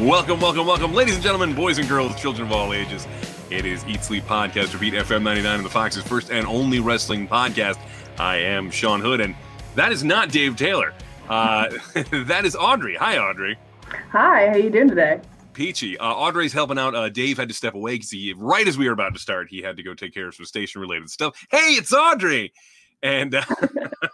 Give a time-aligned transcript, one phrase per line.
[0.00, 3.08] Welcome, welcome, welcome, ladies and gentlemen, boys and girls, children of all ages.
[3.48, 7.26] It is Eat Sleep Podcast, Repeat FM 99 and the Fox's first and only wrestling
[7.26, 7.78] podcast.
[8.18, 9.34] I am Sean Hood, and
[9.74, 10.92] that is not Dave Taylor.
[11.30, 11.70] Uh,
[12.12, 12.94] that is Audrey.
[12.96, 13.56] Hi, Audrey.
[14.12, 15.18] Hi, how you doing today?
[15.54, 15.96] Peachy.
[15.96, 16.94] Uh, Audrey's helping out.
[16.94, 19.48] Uh, Dave had to step away because he, right as we were about to start,
[19.48, 21.34] he had to go take care of some station related stuff.
[21.50, 22.52] Hey, it's Audrey.
[23.06, 23.44] And uh,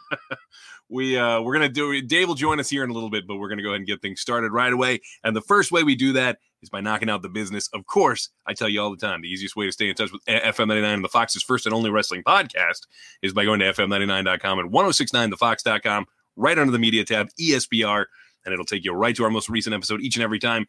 [0.91, 2.03] we uh, we're gonna do.
[2.03, 3.87] Dave will join us here in a little bit, but we're gonna go ahead and
[3.87, 5.01] get things started right away.
[5.25, 7.71] And the first way we do that is by knocking out the business.
[7.73, 10.13] Of course, I tell you all the time, the easiest way to stay in touch
[10.13, 12.87] with FM99 and the Fox's first and only wrestling podcast
[13.23, 16.07] is by going to FM99.com and 1069thefox.com,
[16.37, 18.05] right under the media tab, ESPR,
[18.45, 20.67] and it'll take you right to our most recent episode each and every time.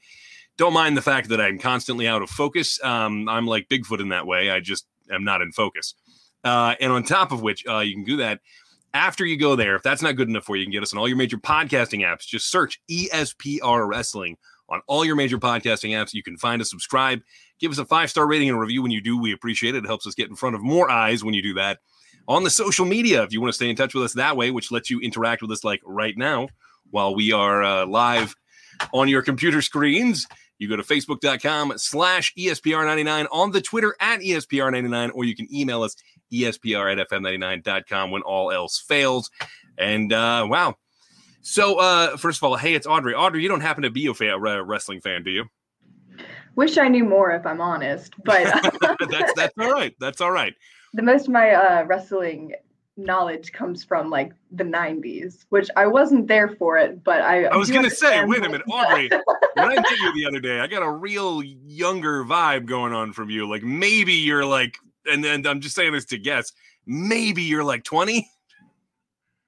[0.57, 2.81] Don't mind the fact that I'm constantly out of focus.
[2.83, 4.49] Um, I'm like Bigfoot in that way.
[4.49, 5.95] I just am not in focus.
[6.43, 8.39] Uh, and on top of which, uh, you can do that
[8.93, 9.75] after you go there.
[9.75, 11.37] If that's not good enough for you, you can get us on all your major
[11.37, 12.25] podcasting apps.
[12.25, 14.37] Just search ESPR Wrestling
[14.69, 16.13] on all your major podcasting apps.
[16.13, 17.21] You can find us, subscribe,
[17.59, 19.17] give us a five star rating and review when you do.
[19.17, 19.83] We appreciate it.
[19.83, 21.79] It helps us get in front of more eyes when you do that.
[22.27, 24.51] On the social media, if you want to stay in touch with us that way,
[24.51, 26.47] which lets you interact with us like right now
[26.91, 28.33] while we are uh, live
[28.93, 30.25] on your computer screens.
[30.59, 35.83] You go to facebook.com slash ESPR99 on the Twitter at ESPR99, or you can email
[35.83, 35.95] us
[36.33, 39.29] ESPR at FM99.com when all else fails.
[39.77, 40.75] And uh, wow.
[41.41, 43.13] So, uh, first of all, hey, it's Audrey.
[43.13, 45.45] Audrey, you don't happen to be a, fan, wrestling fan, do you?
[46.55, 48.43] Wish I knew more, if I'm honest, but
[49.09, 49.93] that's that's all right.
[49.99, 50.53] That's all right.
[50.95, 52.53] The most of my uh, wrestling
[52.97, 57.45] knowledge comes from like the 90s, which I wasn't there for it, but I.
[57.45, 59.09] I was going to say, wait a minute, Audrey.
[59.55, 63.11] when I met you the other day, I got a real younger vibe going on
[63.13, 63.49] from you.
[63.49, 66.51] Like maybe you're like, and then I'm just saying this to guess,
[66.85, 68.29] maybe you're like 20.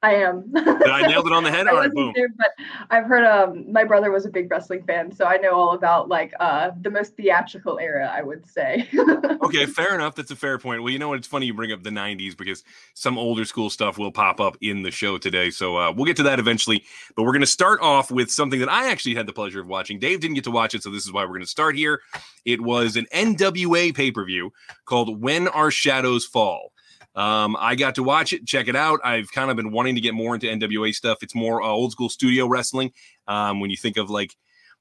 [0.06, 0.52] I am.
[0.53, 1.67] Did I nailed it on the head?
[1.67, 2.14] All right, boom.
[2.16, 2.52] There, but
[2.92, 6.09] I've heard um my brother was a big wrestling fan, so I know all about
[6.09, 8.88] like uh the most theatrical era, I would say.
[9.42, 10.14] okay, fair enough.
[10.14, 10.83] That's a fair point.
[10.83, 11.17] Well, you know what?
[11.17, 14.58] It's funny you bring up the '90s because some older school stuff will pop up
[14.61, 15.49] in the show today.
[15.49, 16.83] So uh, we'll get to that eventually.
[17.16, 19.67] But we're going to start off with something that I actually had the pleasure of
[19.67, 19.98] watching.
[19.98, 22.02] Dave didn't get to watch it, so this is why we're going to start here.
[22.45, 24.54] It was an NWA pay per view
[24.86, 26.74] called "When Our Shadows Fall."
[27.15, 28.99] Um, I got to watch it, check it out.
[29.03, 31.20] I've kind of been wanting to get more into NWA stuff.
[31.21, 32.92] It's more uh, old school studio wrestling.
[33.27, 34.36] Um, when you think of like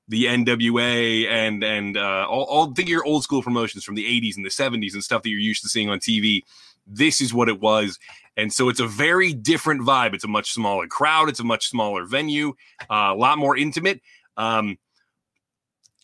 [0.08, 4.04] the NWA and and uh, all, all think of your old school promotions from the
[4.04, 6.42] 80s and the 70s and stuff that you're used to seeing on TV.
[6.86, 7.98] This is what it was.
[8.36, 10.12] And so it's a very different vibe.
[10.12, 11.28] It's a much smaller crowd.
[11.28, 12.54] It's a much smaller venue,
[12.90, 14.00] uh, a lot more intimate.
[14.36, 14.76] Um,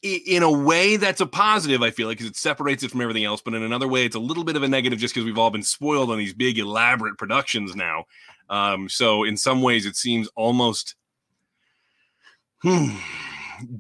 [0.03, 3.25] in a way that's a positive i feel like because it separates it from everything
[3.25, 5.39] else but in another way it's a little bit of a negative just because we've
[5.39, 8.05] all been spoiled on these big elaborate productions now.
[8.49, 10.95] Um, so in some ways it seems almost
[12.63, 12.97] hmm,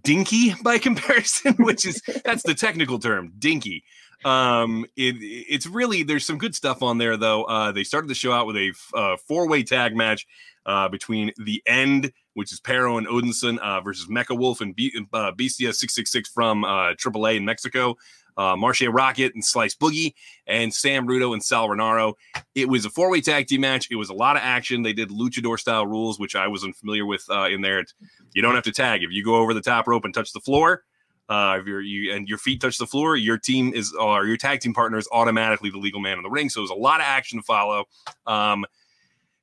[0.03, 3.83] dinky by comparison which is that's the technical term dinky.
[4.25, 7.45] Um it it's really there's some good stuff on there though.
[7.45, 10.27] Uh they started the show out with a uh, four-way tag match
[10.67, 14.93] uh between the end which is Parrow and Odinson uh, versus Mecha Wolf and B-
[15.13, 17.97] uh, BCS 666 from uh, AAA in Mexico,
[18.37, 20.15] uh, Marshe Rockett and Slice Boogie,
[20.47, 22.15] and Sam Rudo and Sal Rinauro.
[22.55, 23.89] It was a four way tag team match.
[23.91, 24.83] It was a lot of action.
[24.83, 27.85] They did luchador style rules, which I wasn't familiar with uh, in there.
[28.33, 29.03] You don't have to tag.
[29.03, 30.85] If you go over the top rope and touch the floor,
[31.29, 34.61] uh, if you and your feet touch the floor, your team is or your tag
[34.61, 36.49] team partner is automatically the legal man in the ring.
[36.49, 37.85] So there's a lot of action to follow.
[38.27, 38.65] Um,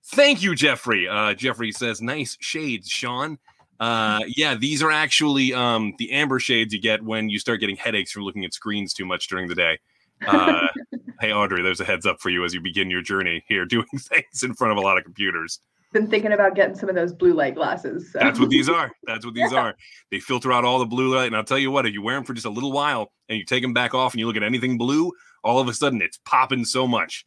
[0.09, 1.07] Thank you, Jeffrey.
[1.07, 3.37] Uh, Jeffrey says, nice shades, Sean.
[3.79, 7.75] Uh, yeah, these are actually um, the amber shades you get when you start getting
[7.75, 9.77] headaches from looking at screens too much during the day.
[10.25, 10.67] Uh,
[11.19, 13.85] hey, Audrey, there's a heads up for you as you begin your journey here doing
[13.97, 15.59] things in front of a lot of computers.
[15.93, 18.11] Been thinking about getting some of those blue light glasses.
[18.11, 18.19] So.
[18.19, 18.91] That's what these are.
[19.03, 19.75] That's what these are.
[20.11, 21.27] They filter out all the blue light.
[21.27, 23.37] And I'll tell you what, if you wear them for just a little while and
[23.37, 25.11] you take them back off and you look at anything blue,
[25.43, 27.25] all of a sudden it's popping so much.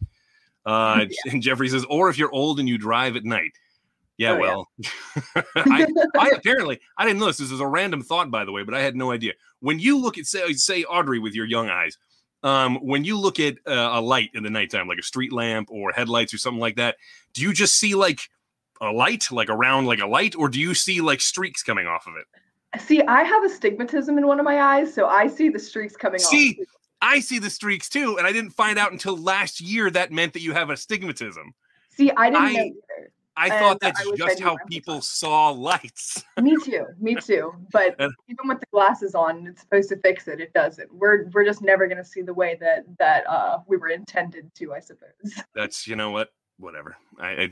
[0.66, 1.16] Uh, yeah.
[1.32, 3.52] And Jeffrey says, or if you're old and you drive at night.
[4.16, 4.90] Yeah, oh, well, yeah.
[5.56, 5.86] I,
[6.18, 7.38] I, apparently I didn't know this.
[7.38, 9.32] This is a random thought, by the way, but I had no idea.
[9.60, 11.96] When you look at say, say Audrey with your young eyes,
[12.42, 15.70] um, when you look at uh, a light in the nighttime, like a street lamp
[15.70, 16.96] or headlights or something like that,
[17.32, 18.20] do you just see like
[18.82, 22.06] a light, like around like a light, or do you see like streaks coming off
[22.06, 22.80] of it?
[22.80, 26.20] See, I have astigmatism in one of my eyes, so I see the streaks coming
[26.20, 26.66] see, off.
[27.02, 30.32] I see the streaks too, and I didn't find out until last year that meant
[30.34, 31.54] that you have astigmatism.
[31.90, 33.12] See, I didn't I, know either.
[33.36, 36.22] I thought that's I just how people saw lights.
[36.42, 37.54] me too, me too.
[37.72, 40.40] But even with the glasses on, it's supposed to fix it.
[40.40, 40.92] It doesn't.
[40.92, 44.52] We're we're just never going to see the way that that uh, we were intended
[44.56, 44.74] to.
[44.74, 45.10] I suppose.
[45.54, 46.96] That's you know what, whatever.
[47.18, 47.50] I, I,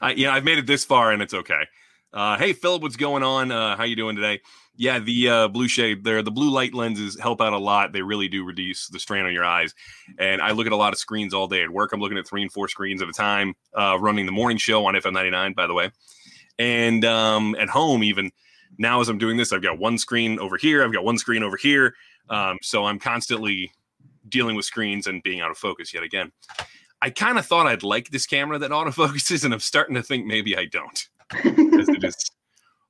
[0.00, 1.66] I yeah, I've made it this far, and it's okay.
[2.16, 3.52] Uh, hey, Philip, what's going on?
[3.52, 4.40] Uh, how you doing today?
[4.74, 7.92] Yeah, the uh, blue shade there, the blue light lenses help out a lot.
[7.92, 9.74] They really do reduce the strain on your eyes.
[10.18, 11.92] And I look at a lot of screens all day at work.
[11.92, 14.86] I'm looking at three and four screens at a time, uh, running the morning show
[14.86, 15.90] on FM99, by the way.
[16.58, 18.30] And um, at home, even
[18.78, 21.42] now as I'm doing this, I've got one screen over here, I've got one screen
[21.42, 21.94] over here.
[22.30, 23.70] Um, so I'm constantly
[24.26, 26.32] dealing with screens and being out of focus yet again.
[27.02, 30.24] I kind of thought I'd like this camera that autofocuses, and I'm starting to think
[30.24, 31.08] maybe I don't.
[31.30, 32.30] Because it is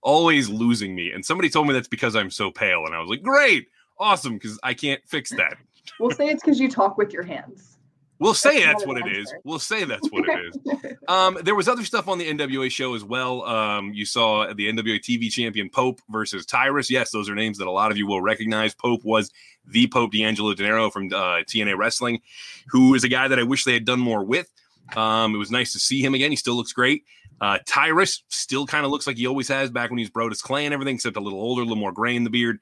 [0.03, 1.11] always losing me.
[1.12, 3.69] And somebody told me that's because I'm so pale, and I was like, great,
[3.99, 5.56] awesome, because I can't fix that.
[6.00, 7.77] We'll say it's because you talk with your hands.
[8.19, 9.33] We'll say that's, that's what it is.
[9.44, 10.93] We'll say that's what it is.
[11.09, 13.44] Um, there was other stuff on the NWA show as well.
[13.44, 16.91] Um, you saw the NWA TV champion Pope versus Tyrus.
[16.91, 18.75] Yes, those are names that a lot of you will recognize.
[18.75, 19.31] Pope was
[19.65, 22.23] the Pope D'Angelo Dinero from uh, TNA Wrestling,
[22.67, 24.50] who is a guy that I wish they had done more with.
[24.97, 26.33] Um, it was nice to see him again.
[26.33, 27.05] He still looks great.
[27.41, 30.65] Uh, Tyrus still kind of looks like he always has back when he's Brodus Clay
[30.65, 32.59] and everything, except a little older, a little more gray in the beard.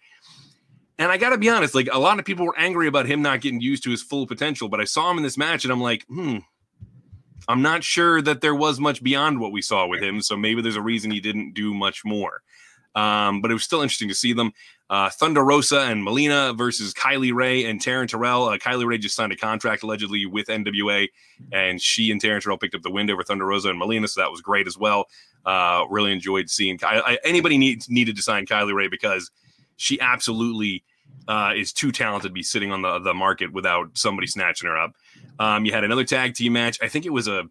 [0.99, 3.23] And I got to be honest, like a lot of people were angry about him
[3.23, 5.73] not getting used to his full potential, but I saw him in this match and
[5.73, 6.39] I'm like, hmm,
[7.49, 10.23] I'm not sure that there was much beyond what we saw with him.
[10.23, 12.43] So maybe there's a reason he didn't do much more.
[12.95, 14.53] Um, but it was still interesting to see them.
[14.91, 18.49] Uh, Thunder Rosa and Melina versus Kylie Rae and Taryn Terrell.
[18.49, 21.09] Uh, Kylie Rae just signed a contract allegedly with NWA,
[21.53, 24.21] and she and Taryn Terrell picked up the win over Thunder Rosa and Melina, so
[24.21, 25.07] that was great as well.
[25.45, 29.31] Uh, really enjoyed seeing I, I, anybody needed to sign Kylie Rae because
[29.77, 30.85] she absolutely
[31.29, 34.79] uh, is too talented to be sitting on the, the market without somebody snatching her
[34.79, 34.93] up.
[35.39, 36.79] Um, you had another tag team match.
[36.83, 37.45] I think it was a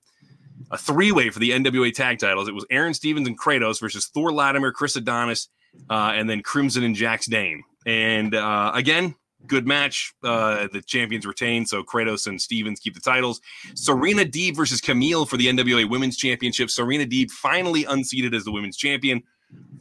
[0.72, 2.48] a three way for the NWA tag titles.
[2.48, 5.50] It was Aron Stevens and Kratos versus Thom Latimer, Chris Adonis,
[5.90, 7.64] uh, and then Crimson and Jax Dane.
[7.86, 9.16] And uh, again,
[9.48, 10.14] good match.
[10.24, 13.42] Uh, the champions retain, so Kratos and Stevens keep the titles.
[13.76, 16.70] Serena Deeb versus Kamille for the NWA Women's Championship.
[16.70, 19.22] Serena Deeb finally unseated as the women's champion.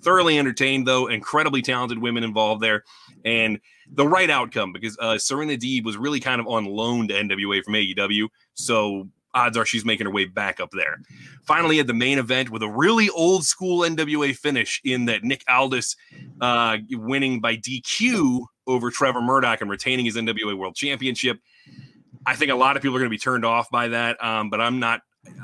[0.03, 1.07] Thoroughly entertained, though.
[1.07, 2.85] Incredibly talented women involved there.
[3.25, 3.59] And
[3.91, 7.63] the right outcome because uh, Serena Deeb was really kind of on loan to NWA
[7.63, 8.29] from AEW.
[8.55, 11.01] So odds are she's making her way back up there.
[11.45, 15.45] Finally, at the main event with a really old school NWA finish in that Nick
[15.49, 15.97] Aldis
[16.41, 21.39] uh, winning by DQ over Trevor Murdoch and retaining his NWA World Championship.
[22.27, 24.51] I think a lot of people are going to be turned off by that, um,
[24.51, 25.01] but I'm not.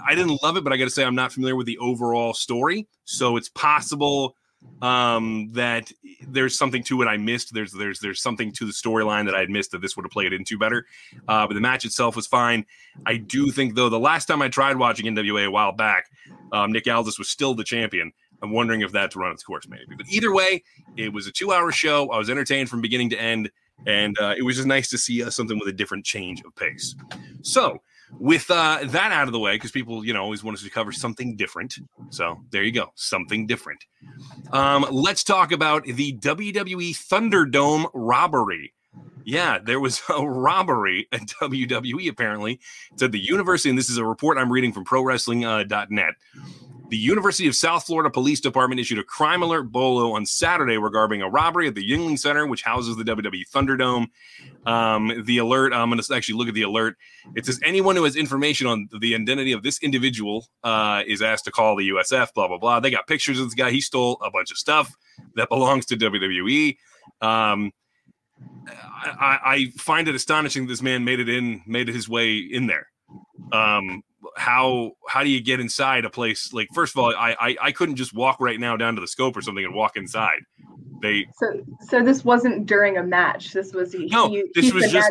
[0.06, 2.34] I didn't love it, but I got to say I'm not familiar with the overall
[2.34, 4.34] story, so it's possible
[4.82, 5.90] um, that
[6.26, 7.52] there's something to it I missed.
[7.52, 10.12] There's there's there's something to the storyline that I had missed that this would have
[10.12, 10.86] played into better.
[11.26, 12.66] Uh, but the match itself was fine.
[13.06, 16.10] I do think though the last time I tried watching NWA a while back,
[16.52, 18.12] um, Nick Aldis was still the champion.
[18.42, 19.96] I'm wondering if that's run its course maybe.
[19.96, 20.62] But either way,
[20.96, 22.10] it was a two hour show.
[22.10, 23.50] I was entertained from beginning to end,
[23.86, 26.54] and uh, it was just nice to see uh, something with a different change of
[26.54, 26.94] pace.
[27.42, 27.82] So
[28.12, 30.70] with uh, that out of the way, because people, you know, always want us to
[30.70, 31.76] cover something different.
[32.10, 33.84] So there you go, something different.
[34.52, 38.74] Um, let's talk about the WWE Thunderdome robbery.
[39.24, 42.60] Yeah, there was a robbery at WWE, apparently.
[42.96, 46.08] Said the university, and this is a report I'm reading from ProWrestling.net.
[46.08, 50.78] Uh, the University of South Florida Police Department issued a crime alert bolo on Saturday
[50.78, 54.06] regarding a robbery at the Yuengling Center, which houses the WWE Thunderdome.
[54.66, 56.96] Um, the alert, I'm going to actually look at the alert.
[57.36, 61.44] It says anyone who has information on the identity of this individual uh, is asked
[61.44, 62.80] to call the USF, blah, blah, blah.
[62.80, 63.70] They got pictures of this guy.
[63.70, 64.94] He stole a bunch of stuff
[65.34, 66.76] that belongs to WWE.
[67.20, 67.72] Um,
[69.02, 72.86] I, I, find it astonishing this man made it in, made his way in there.
[73.52, 74.02] Um,
[74.36, 76.52] how how do you get inside a place?
[76.52, 79.06] Like first of all I, I i couldn't just walk right now down to the
[79.06, 80.40] scope or something and walk inside.
[81.00, 83.52] They so so this wasn't during a match.
[83.52, 85.10] This was he, no he, this was just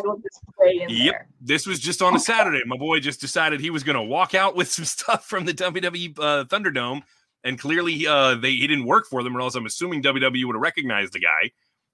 [0.88, 1.28] yep there.
[1.40, 2.62] this was just on a saturday.
[2.66, 5.54] My boy just decided he was going to walk out with some stuff from the
[5.54, 7.02] wwe uh, thunderdome
[7.44, 10.54] and clearly uh they he didn't work for them or else i'm assuming wwe would
[10.54, 11.50] have recognized the guy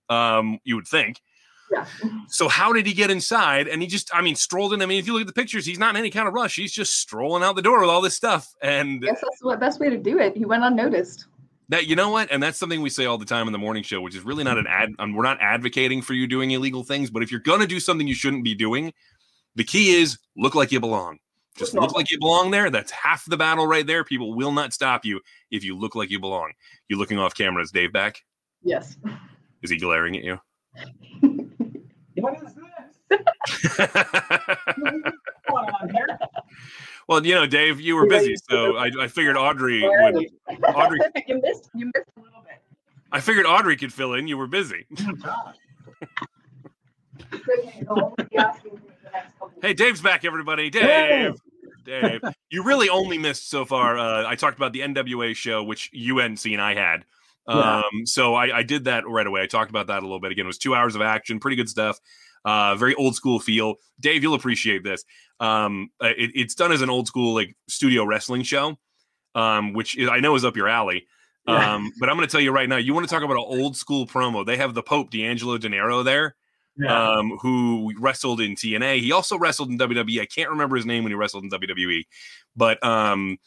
[0.08, 1.20] um you would think
[1.70, 1.86] yeah.
[2.28, 3.68] So how did he get inside?
[3.68, 4.82] And he just, I mean, strolled in.
[4.82, 6.56] I mean, if you look at the pictures, he's not in any kind of rush.
[6.56, 8.52] He's just strolling out the door with all this stuff.
[8.62, 10.36] And yes, that's the best way to do it.
[10.36, 11.26] He went unnoticed.
[11.70, 13.82] That you know what, and that's something we say all the time in the morning
[13.82, 14.90] show, which is really not an ad.
[14.98, 18.06] Um, we're not advocating for you doing illegal things, but if you're gonna do something
[18.06, 18.92] you shouldn't be doing,
[19.54, 21.18] the key is look like you belong.
[21.56, 22.68] Just look like you belong there.
[22.68, 24.04] That's half the battle right there.
[24.04, 26.52] People will not stop you if you look like you belong.
[26.88, 27.62] You looking off camera?
[27.62, 28.20] Is Dave back?
[28.62, 28.96] Yes.
[29.62, 30.38] Is he glaring at you?
[32.24, 32.64] What is this?
[37.08, 40.26] well, you know, Dave, you were busy, so I, I figured Audrey would.
[40.74, 41.68] Audrey, you missed.
[41.74, 42.62] You missed a little bit.
[43.12, 44.26] I figured Audrey could fill in.
[44.26, 44.86] You were busy.
[49.60, 50.70] hey, Dave's back, everybody.
[50.70, 51.34] Dave.
[51.84, 53.98] Dave, you really only missed so far.
[53.98, 57.04] Uh, I talked about the NWA show, which UNC and I had.
[57.46, 59.42] Um, so I, I, did that right away.
[59.42, 60.32] I talked about that a little bit.
[60.32, 62.00] Again, it was two hours of action, pretty good stuff.
[62.44, 63.74] Uh, very old school feel.
[64.00, 65.04] Dave, you'll appreciate this.
[65.40, 68.76] Um, it, it's done as an old school like studio wrestling show,
[69.34, 71.06] um, which is, I know is up your alley.
[71.46, 71.74] Yeah.
[71.74, 73.44] Um, but I'm going to tell you right now, you want to talk about an
[73.46, 74.46] old school promo?
[74.46, 76.36] They have the Pope D'Angelo Dinero there
[76.76, 77.12] yeah.
[77.12, 79.00] um, who wrestled in TNA.
[79.00, 80.20] He also wrestled in WWE.
[80.20, 82.04] I can't remember his name when he wrestled in WWE,
[82.56, 83.38] but um,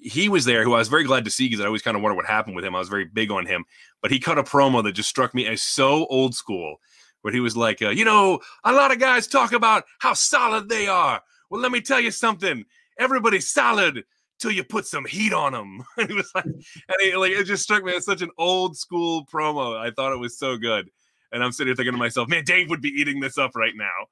[0.00, 0.64] he was there.
[0.64, 2.56] Who I was very glad to see because I always kind of wonder what happened
[2.56, 2.74] with him.
[2.74, 3.64] I was very big on him,
[4.00, 6.76] but he cut a promo that just struck me as so old school.
[7.22, 10.68] Where he was like, uh, you know, a lot of guys talk about how solid
[10.68, 11.20] they are.
[11.50, 12.64] Well, let me tell you something.
[12.98, 14.02] Everybody's solid
[14.40, 15.84] till you put some heat on them.
[15.98, 18.76] and he was like, and he, like it just struck me as such an old
[18.76, 19.78] school promo.
[19.78, 20.90] I thought it was so good
[21.32, 23.72] and I'm sitting here thinking to myself, man, Dave would be eating this up right
[23.74, 24.06] now.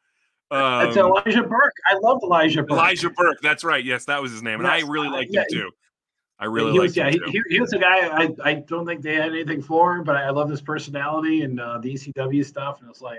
[0.51, 1.75] Um, it's Elijah Burke.
[1.87, 2.79] I love Elijah Burke.
[2.79, 3.39] Elijah Burke.
[3.43, 3.85] That's right.
[3.85, 5.71] Yes, that was his name, and yes, I really liked yeah, him too.
[6.39, 8.09] I really he liked was, yeah, him he, he, was a guy.
[8.09, 11.43] I, I don't think they had anything for him, but I, I love his personality
[11.43, 13.19] and uh, the ECW stuff, and it's like.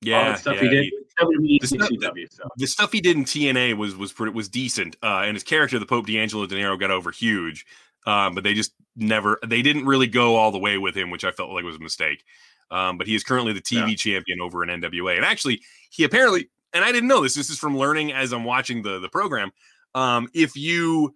[0.00, 0.84] Yeah, the stuff yeah, he did.
[0.84, 2.48] He, the, stuff, ECW, so.
[2.58, 5.78] the stuff he did in TNA was was pretty, was decent, uh, and his character,
[5.78, 7.64] the Pope D'Angelo Dinero, got over huge.
[8.06, 11.24] Um, but they just never they didn't really go all the way with him, which
[11.24, 12.22] I felt like was a mistake.
[12.70, 13.94] Um, but he is currently the TV yeah.
[13.94, 15.16] champion over in NWA.
[15.16, 18.44] And actually, he apparently, and I didn't know this, this is from learning as I'm
[18.44, 19.52] watching the, the program.
[19.94, 21.14] Um, if you,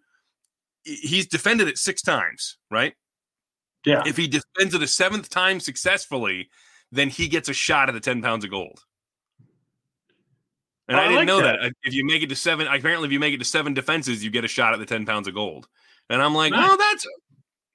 [0.85, 2.95] he's defended it six times, right?
[3.85, 4.02] Yeah.
[4.07, 6.50] If he defends it a seventh time successfully,
[6.93, 8.81] then he gets a shot at the 10 pounds of gold.
[10.88, 11.59] And I, I didn't like know that.
[11.61, 11.73] that.
[11.83, 14.31] If you make it to seven, apparently, if you make it to seven defenses, you
[14.31, 15.69] get a shot at the 10 pounds of gold.
[16.09, 16.71] And I'm like, nice.
[16.71, 17.07] oh, that's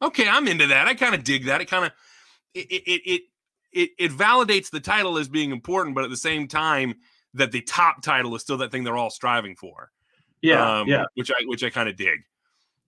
[0.01, 0.27] okay.
[0.27, 0.87] I'm into that.
[0.87, 1.61] I kind of dig that.
[1.61, 1.91] It kind of,
[2.55, 3.21] it, it, it,
[3.73, 6.95] it, it validates the title as being important, but at the same time,
[7.33, 9.91] that the top title is still that thing they're all striving for.
[10.41, 11.05] Yeah, um, yeah.
[11.15, 12.19] Which I which I kind of dig.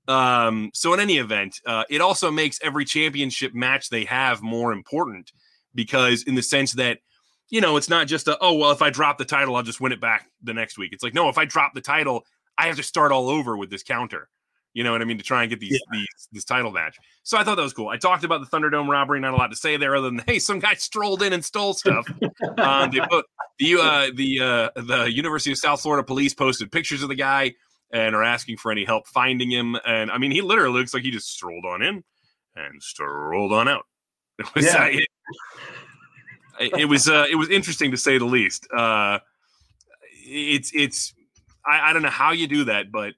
[0.07, 4.71] Um, so in any event, uh, it also makes every championship match they have more
[4.71, 5.31] important
[5.73, 6.99] because in the sense that
[7.49, 9.81] you know it's not just a oh well if I drop the title I'll just
[9.81, 10.93] win it back the next week.
[10.93, 12.25] It's like no if I drop the title
[12.57, 14.29] I have to start all over with this counter.
[14.75, 15.17] You know what I mean?
[15.17, 15.79] To try and get these, yeah.
[15.93, 16.97] these this title match.
[17.23, 17.87] So I thought that was cool.
[17.87, 19.21] I talked about the Thunderdome robbery.
[19.21, 21.73] Not a lot to say there, other than hey, some guy strolled in and stole
[21.73, 22.05] stuff.
[22.57, 23.25] um, they put
[23.59, 27.53] the uh, the uh, the University of South Florida police posted pictures of the guy
[27.93, 29.77] and are asking for any help finding him.
[29.85, 32.03] And I mean, he literally looks like he just strolled on in
[32.57, 33.85] and strolled on out.
[34.37, 34.83] It was yeah.
[34.83, 34.87] uh,
[36.59, 38.67] it, it, was uh, it was interesting to say the least.
[38.75, 39.19] Uh,
[40.25, 41.13] it's it's
[41.65, 43.13] I, I don't know how you do that, but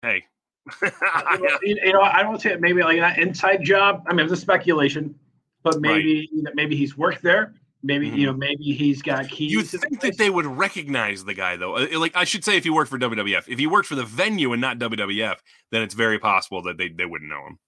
[0.00, 0.24] hey,
[1.62, 4.04] you know, I don't say maybe like an inside job.
[4.06, 5.14] I mean, it's a speculation,
[5.62, 6.54] but maybe right.
[6.54, 7.54] maybe he's worked there.
[7.82, 8.16] Maybe mm-hmm.
[8.16, 9.52] you know, maybe he's got keys.
[9.52, 11.76] You think that they would recognize the guy though?
[11.76, 14.04] Uh, like I should say, if he worked for WWF, if he worked for the
[14.04, 15.36] venue and not WWF,
[15.70, 17.58] then it's very possible that they, they wouldn't know him.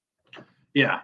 [0.74, 1.00] Yeah,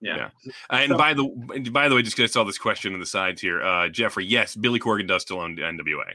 [0.00, 0.30] yeah.
[0.44, 0.52] yeah.
[0.70, 1.24] And so, by the
[1.70, 4.24] by the way, just because I saw this question on the sides here, uh, Jeffrey,
[4.24, 6.14] yes, Billy Corgan does still own NWA.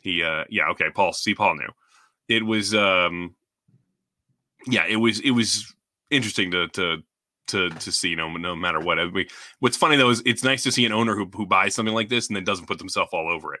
[0.00, 1.12] He, uh, yeah, okay, Paul.
[1.12, 1.68] See, Paul knew.
[2.28, 3.36] It was um
[4.66, 5.74] yeah, it was it was
[6.10, 7.02] interesting to to
[7.48, 8.98] to to see no no matter what.
[8.98, 9.26] I mean,
[9.60, 12.08] what's funny though is it's nice to see an owner who who buys something like
[12.08, 13.60] this and then doesn't put themselves all over it.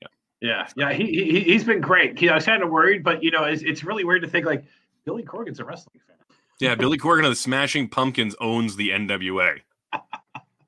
[0.00, 0.08] Yeah,
[0.40, 0.92] yeah, yeah.
[0.92, 2.18] He, he he's been great.
[2.18, 4.46] He, I was kind of worried, but you know, it's it's really weird to think
[4.46, 4.64] like
[5.04, 6.16] Billy Corgan's a wrestling fan.
[6.60, 9.60] Yeah, Billy Corgan of the Smashing Pumpkins owns the NWA.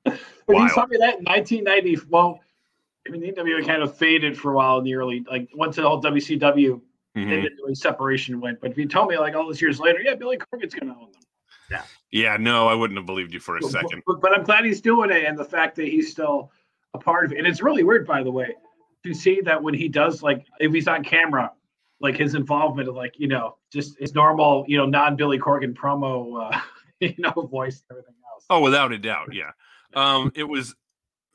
[0.06, 0.12] you
[0.68, 2.40] saw me that in 1990, well,
[3.06, 5.76] I mean, the NWA kind of faded for a while in the early, like once
[5.76, 6.80] the whole WCW
[7.16, 7.74] mm-hmm.
[7.74, 8.60] separation went.
[8.60, 10.98] But if you tell me like all those years later, yeah, Billy Corgan's going to
[10.98, 11.22] own them.
[11.70, 11.82] Yeah.
[12.10, 12.36] Yeah.
[12.38, 14.02] No, I wouldn't have believed you for a second.
[14.06, 16.50] But, but, I'm glad he's doing it, and the fact that he's still
[16.94, 17.38] a part of it.
[17.38, 18.54] And it's really weird, by the way,
[19.04, 21.52] to see that when he does like if he's on camera,
[22.00, 25.74] like his involvement of like you know just his normal you know non Billy Corgan
[25.74, 26.60] promo uh,
[27.00, 28.44] you know voice and everything else.
[28.50, 29.52] Oh, without a doubt, yeah.
[29.92, 30.76] Um, it was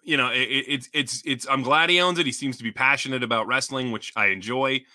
[0.06, 1.48] you know, it, it's it's it's.
[1.50, 2.26] I'm glad he owns it.
[2.26, 4.86] He seems to be passionate about wrestling, which I enjoy.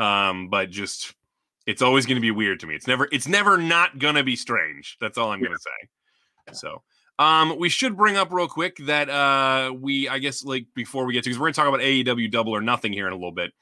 [0.00, 1.14] Um, but just
[1.66, 2.74] it's always going to be weird to me.
[2.74, 4.96] It's never it's never not going to be strange.
[5.00, 6.52] That's all I'm going to say.
[6.52, 6.82] So,
[7.18, 11.12] um, we should bring up real quick that uh, we I guess like before we
[11.12, 13.16] get to because we're going to talk about AEW Double or Nothing here in a
[13.16, 13.52] little bit.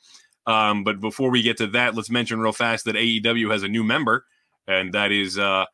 [0.46, 3.68] Um, but before we get to that, let's mention real fast that AEW has a
[3.68, 4.24] new member,
[4.66, 5.66] and that is uh,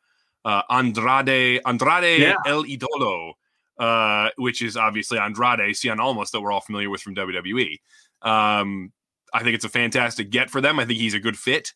[0.43, 2.35] uh, Andrade Andrade yeah.
[2.45, 3.33] El Idolo,
[3.79, 7.77] uh, which is obviously Andrade Cien Almas that we're all familiar with from WWE.
[8.23, 8.91] Um,
[9.33, 10.79] I think it's a fantastic get for them.
[10.79, 11.73] I think he's a good fit.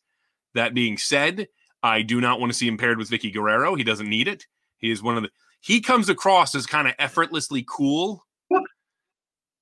[0.55, 1.47] That being said,
[1.83, 3.75] I do not want to see him paired with Vickie Guerrero.
[3.75, 4.45] He doesn't need it.
[4.77, 5.29] He is one of the.
[5.61, 8.25] He comes across as kind of effortlessly cool.
[8.47, 8.63] What?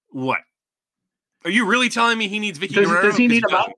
[0.10, 0.40] What?
[1.44, 3.04] Are you really telling me he needs Vickie does, Guerrero?
[3.04, 3.72] Does he need a mouth?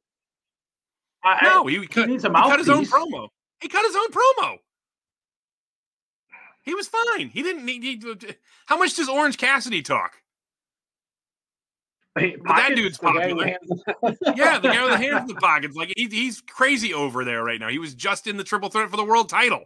[1.23, 3.27] I, no, he, cut, he, he cut his own promo.
[3.59, 4.57] He cut his own promo.
[6.63, 7.29] He was fine.
[7.29, 7.83] He didn't need.
[7.83, 8.01] He,
[8.67, 10.13] how much does Orange Cassidy talk?
[12.15, 13.47] That dude's popular.
[14.35, 15.75] yeah, the guy with the hands in the pockets.
[15.75, 17.69] Like he, he's crazy over there right now.
[17.69, 19.65] He was just in the triple threat for the world title.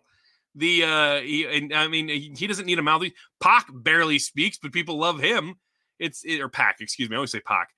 [0.55, 3.13] The uh, he, and, I mean, he, he, doesn't need a mouthpiece.
[3.41, 5.55] Pac barely speaks, but people love him.
[6.00, 7.15] It's it, or Pac, excuse me.
[7.15, 7.69] I always say Pac.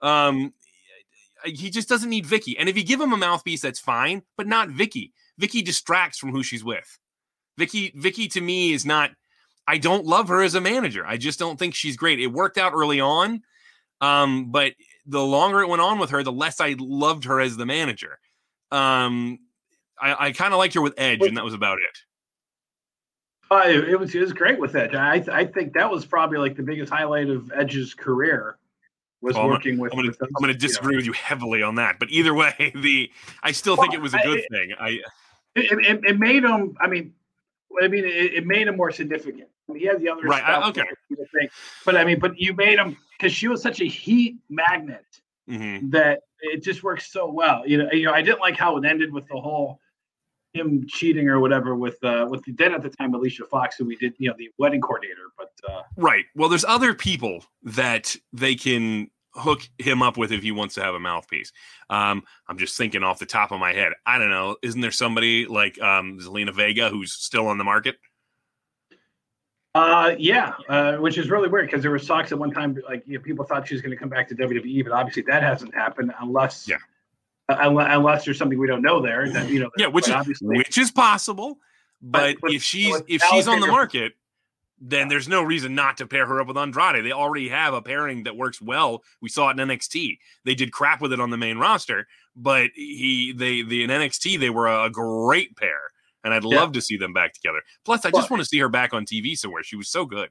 [0.00, 0.52] Um,
[1.44, 2.56] he just doesn't need Vickie.
[2.58, 5.12] And if you give him a mouthpiece, that's fine, but not Vickie.
[5.40, 6.98] Vickie distracts from who she's with.
[7.58, 9.10] Vickie, Vickie to me is not.
[9.66, 11.06] I don't love her as a manager.
[11.06, 12.20] I just don't think she's great.
[12.20, 13.42] It worked out early on,
[14.00, 14.72] um, but
[15.06, 18.18] the longer it went on with her, the less I loved her as the manager.
[18.70, 19.38] Um,
[20.00, 21.98] I, I kind of liked her with Edge, and that was about it.
[23.50, 24.94] Uh, it, was it was great with Edge.
[24.94, 28.58] I I think that was probably like the biggest highlight of Edge's career
[29.20, 29.92] was well, working I'm, with.
[29.92, 30.98] I'm going to I'm going to disagree know.
[30.98, 33.10] with you heavily on that, but either way, the
[33.42, 34.72] I still well, think it was a good I, thing.
[34.78, 34.88] I
[35.54, 36.76] it, it, it, made him.
[36.80, 37.14] I mean,
[37.82, 39.48] I mean, it, it made him more significant.
[39.72, 40.42] He has the other right.
[40.42, 40.84] I, okay,
[41.84, 45.06] but I mean, but you made him because she was such a heat magnet
[45.48, 45.90] mm-hmm.
[45.90, 47.66] that it just works so well.
[47.66, 49.80] You know, you know, I didn't like how it ended with the whole
[50.54, 53.84] him cheating or whatever with uh with the then at the time Alicia Fox who
[53.84, 58.14] we did you know the wedding coordinator but uh right well there's other people that
[58.32, 61.52] they can hook him up with if he wants to have a mouthpiece
[61.90, 64.92] um I'm just thinking off the top of my head I don't know isn't there
[64.92, 67.96] somebody like um Zelina Vega who's still on the market
[69.74, 73.02] uh yeah uh which is really weird because there were talks at one time like
[73.06, 75.42] you know, people thought she was going to come back to WWE but obviously that
[75.42, 76.76] hasn't happened unless yeah
[77.48, 79.28] unless there's something we don't know there.
[79.28, 81.58] That, you know, yeah, which is obviously, which is possible.
[82.00, 84.14] But, but if she's if she's on the market,
[84.80, 87.04] then there's no reason not to pair her up with Andrade.
[87.04, 89.02] They already have a pairing that works well.
[89.20, 90.18] We saw it in NXT.
[90.44, 94.38] They did crap with it on the main roster, but he they the in NXT
[94.38, 95.80] they were a, great pair,
[96.24, 96.60] and I'd yeah.
[96.60, 97.60] love to see them back together.
[97.84, 99.62] Plus, I just want to see her back on TV somewhere.
[99.62, 100.30] She was so good.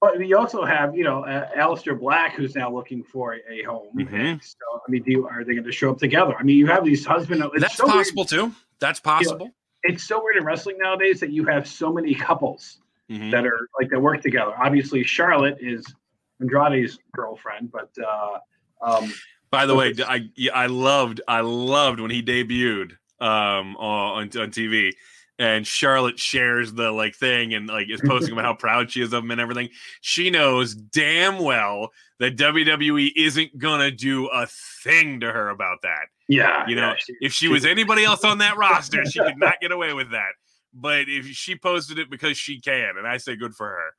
[0.00, 3.62] But we also have, you know, uh, Aleister Black, who's now looking for a, a
[3.64, 3.88] home.
[3.96, 4.38] Mm-hmm.
[4.40, 6.36] So, I mean, do you, are they going to show up together?
[6.38, 7.42] I mean, you have these husband.
[7.58, 8.50] That's so possible weird.
[8.50, 8.54] too.
[8.78, 9.38] That's possible.
[9.38, 12.78] You know, it's so weird in wrestling nowadays that you have so many couples
[13.10, 13.30] mm-hmm.
[13.30, 14.52] that are like that work together.
[14.56, 15.84] Obviously, Charlotte is
[16.40, 18.38] Andrade's girlfriend, but uh,
[18.80, 19.12] um,
[19.50, 24.92] by the way, I I loved I loved when he debuted um, on on TV
[25.38, 29.12] and Charlotte shares the like thing and like is posting about how proud she is
[29.12, 29.68] of him and everything.
[30.00, 34.46] She knows damn well that WWE isn't gonna do a
[34.82, 36.06] thing to her about that.
[36.28, 39.20] Yeah, you know, yeah, she, if she, she was anybody else on that roster, she
[39.20, 40.32] could not get away with that.
[40.74, 43.94] But if she posted it because she can, and I say good for her.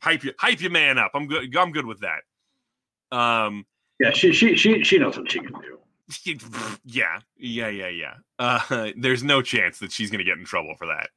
[0.00, 1.10] Hype you, hype your man up.
[1.14, 1.54] I'm good.
[1.56, 3.16] I'm good with that.
[3.16, 3.66] Um,
[3.98, 5.80] yeah, she she she she knows what she can do.
[6.84, 8.14] yeah, yeah, yeah, yeah.
[8.38, 11.10] Uh, there's no chance that she's going to get in trouble for that.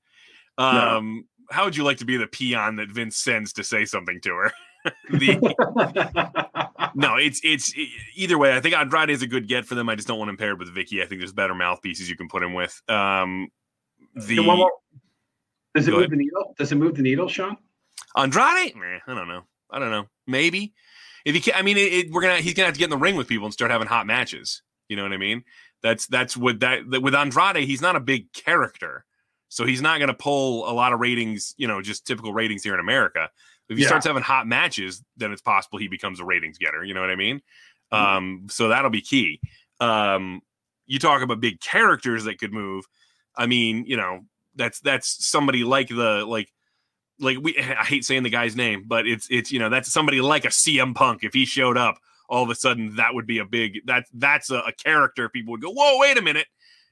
[0.58, 1.56] Um, no.
[1.56, 4.30] How would you like to be the peon that Vince sends to say something to
[4.30, 4.52] her?
[5.12, 5.38] the,
[6.96, 7.74] no, it's it's
[8.16, 8.56] either way.
[8.56, 9.90] I think Andrade is a good get for them.
[9.90, 11.04] I just don't want him paired with Vickie.
[11.04, 12.82] I think there's better mouthpieces you can put him with.
[12.90, 13.50] Um,
[14.16, 14.38] the
[15.76, 16.12] does it move ahead.
[16.12, 16.56] the needle?
[16.58, 17.58] Does it move the needle, Sean?
[18.16, 18.76] Andrade?
[18.76, 19.44] Nah, I don't know.
[19.70, 20.06] I don't know.
[20.28, 20.74] Maybe
[21.26, 21.54] if he can.
[21.56, 23.28] I mean, it, it, we're gonna he's gonna have to get in the ring with
[23.28, 24.62] people and start having hot matches.
[24.92, 25.46] You know what I mean?
[25.82, 29.06] That's that's what that, that with Andrade, he's not a big character.
[29.48, 32.62] So he's not going to pull a lot of ratings, you know, just typical ratings
[32.62, 33.30] here in America.
[33.70, 33.88] If he yeah.
[33.88, 36.84] starts having hot matches, then it's possible he becomes a ratings getter.
[36.84, 37.42] You know what I mean?
[37.94, 38.18] Mm-hmm.
[38.18, 39.40] Um, so that'll be key.
[39.80, 40.42] Um,
[40.88, 42.84] you talk about big characters that could move.
[43.34, 44.26] I mean, you know,
[44.56, 46.52] that's that's somebody like the like
[47.18, 50.20] like we I hate saying the guy's name, but it's it's you know that's somebody
[50.20, 51.98] like a CM Punk if he showed up
[52.32, 55.52] all of a sudden that would be a big that that's a, a character people
[55.52, 56.48] would go whoa wait a minute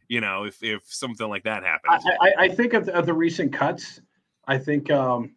[0.08, 3.06] you know if if something like that happens i, I, I think of the, of
[3.06, 4.02] the recent cuts
[4.46, 5.32] i think um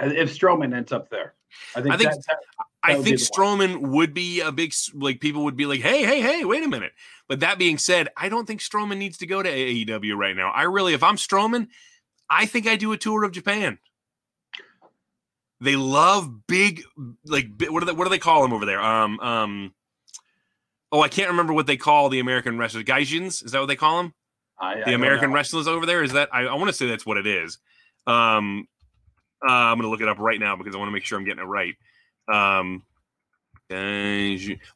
[0.00, 1.34] if Strowman ends up there
[1.74, 3.92] i think i think, that, that, that I think Strowman one.
[3.92, 6.92] would be a big like people would be like, hey, hey, hey, wait a minute.
[7.28, 10.50] But that being said, I don't think Strowman needs to go to AEW right now.
[10.50, 11.66] I really, if I'm Strowman,
[12.30, 13.78] I think I do a tour of Japan.
[15.60, 16.82] They love big,
[17.24, 18.80] like what do they what do they call them over there?
[18.80, 19.74] Um, um.
[20.92, 22.84] Oh, I can't remember what they call the American wrestlers.
[22.84, 24.14] Gaijins, is that what they call them?
[24.58, 26.02] I, the I American wrestlers over there.
[26.02, 27.58] Is that I, I want to say that's what it is.
[28.06, 28.68] Um,
[29.46, 31.24] uh, I'm gonna look it up right now because I want to make sure I'm
[31.24, 31.74] getting it right.
[32.32, 32.82] Um,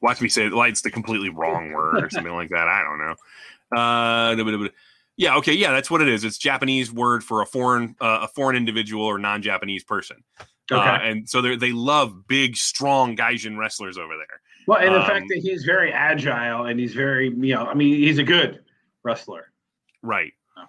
[0.01, 0.53] watch me say it.
[0.53, 2.69] Like it's the completely wrong word or something like that.
[2.69, 3.15] I don't know.
[3.77, 4.69] Uh,
[5.17, 6.25] yeah, okay, yeah, that's what it is.
[6.25, 10.25] It's Japanese word for a foreign uh, a foreign individual or non-Japanese person.
[10.71, 10.81] Okay.
[10.81, 14.41] Uh, and so they they love big, strong Gaijin wrestlers over there.
[14.67, 17.75] Well, and the um, fact that he's very agile and he's very, you know, I
[17.75, 18.63] mean, he's a good
[19.03, 19.51] wrestler.
[20.03, 20.33] Right.
[20.57, 20.65] Oh.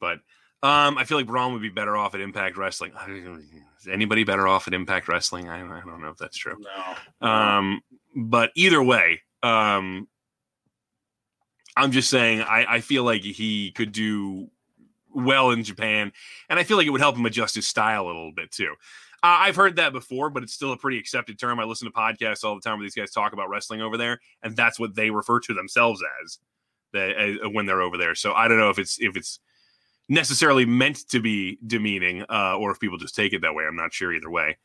[0.00, 0.20] But
[0.62, 2.92] um, I feel like Braun would be better off at Impact Wrestling.
[3.80, 5.48] Is anybody better off at Impact Wrestling?
[5.48, 6.56] I, I don't know if that's true.
[7.20, 7.28] No.
[7.28, 7.80] Um,
[8.14, 10.08] but either way, um,
[11.76, 14.48] I'm just saying I, I feel like he could do
[15.12, 16.12] well in Japan,
[16.48, 18.74] and I feel like it would help him adjust his style a little bit too.
[19.26, 21.58] I've heard that before, but it's still a pretty accepted term.
[21.58, 24.20] I listen to podcasts all the time where these guys talk about wrestling over there,
[24.42, 26.38] and that's what they refer to themselves as,
[26.94, 28.14] uh, when they're over there.
[28.14, 29.40] So I don't know if it's if it's
[30.08, 33.64] necessarily meant to be demeaning, uh, or if people just take it that way.
[33.64, 34.58] I'm not sure either way.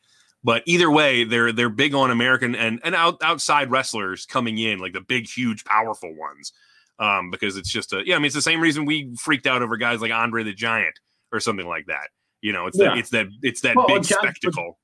[0.44, 4.78] But either way, they're they're big on American and and out, outside wrestlers coming in,
[4.78, 6.52] like the big, huge, powerful ones
[6.98, 8.14] um, because it's just a yeah.
[8.14, 10.98] I mean, it's the same reason we freaked out over guys like Andre the Giant
[11.32, 12.10] or something like that.
[12.42, 12.90] You know, it's yeah.
[12.90, 14.78] that it's that it's that well, big John, spectacle.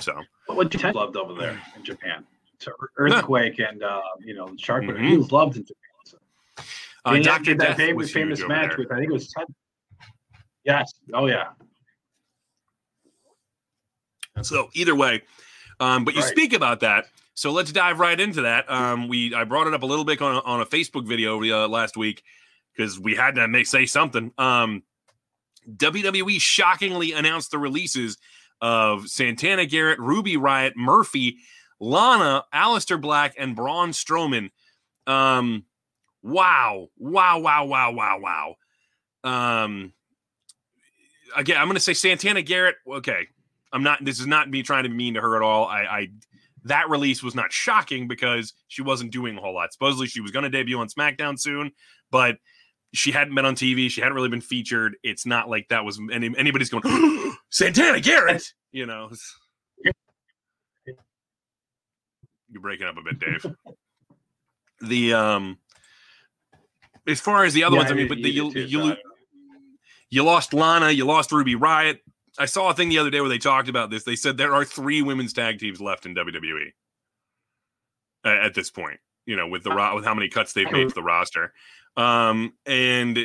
[0.00, 2.26] So what Japan loved over there in Japan.
[2.58, 4.84] So earthquake and uh, you know shark.
[4.84, 5.04] Mm-hmm.
[5.04, 5.76] He was loved in Japan.
[6.04, 6.18] So.
[7.04, 8.78] Uh, Doctor that famous famous match there.
[8.78, 9.46] with I think it was ten.
[10.64, 10.92] Yes.
[11.14, 11.48] Oh yeah.
[14.42, 15.22] So either way,
[15.78, 16.30] um, but you right.
[16.30, 18.70] speak about that so let's dive right into that.
[18.70, 21.42] Um, we I brought it up a little bit on a, on a Facebook video
[21.42, 22.22] uh, last week
[22.74, 24.32] because we had to make say something.
[24.38, 24.82] Um,
[25.76, 28.18] WWE shockingly announced the releases
[28.60, 31.38] of Santana Garrett, Ruby Riott, Murphy,
[31.80, 34.50] Lana, Aleister Black, and Braun Strowman.
[35.06, 35.64] Um,
[36.22, 38.54] wow, wow, wow, wow, wow, wow.
[39.24, 39.92] Um,
[41.36, 42.76] again, I'm going to say Santana Garrett.
[42.88, 43.26] Okay,
[43.72, 44.04] I'm not.
[44.04, 45.66] This is not me trying to be mean to her at all.
[45.66, 46.08] I, I
[46.64, 49.72] that release was not shocking because she wasn't doing a whole lot.
[49.72, 51.72] Supposedly she was going to debut on SmackDown soon,
[52.10, 52.36] but
[52.94, 53.90] she hadn't been on TV.
[53.90, 54.96] She hadn't really been featured.
[55.02, 58.52] It's not like that was any, anybody's going Santana Garrett.
[58.70, 59.10] You know,
[62.50, 63.46] you're breaking up a bit, Dave.
[64.82, 65.58] the um,
[67.06, 68.96] as far as the other yeah, ones, I mean, but the, you you, you,
[70.10, 71.98] you lost Lana, you lost Ruby Riott.
[72.38, 74.04] I saw a thing the other day where they talked about this.
[74.04, 76.72] They said there are three women's tag teams left in WWE
[78.24, 79.00] at this point.
[79.26, 81.52] You know, with the ro- with how many cuts they've made to the roster,
[81.96, 83.18] um, and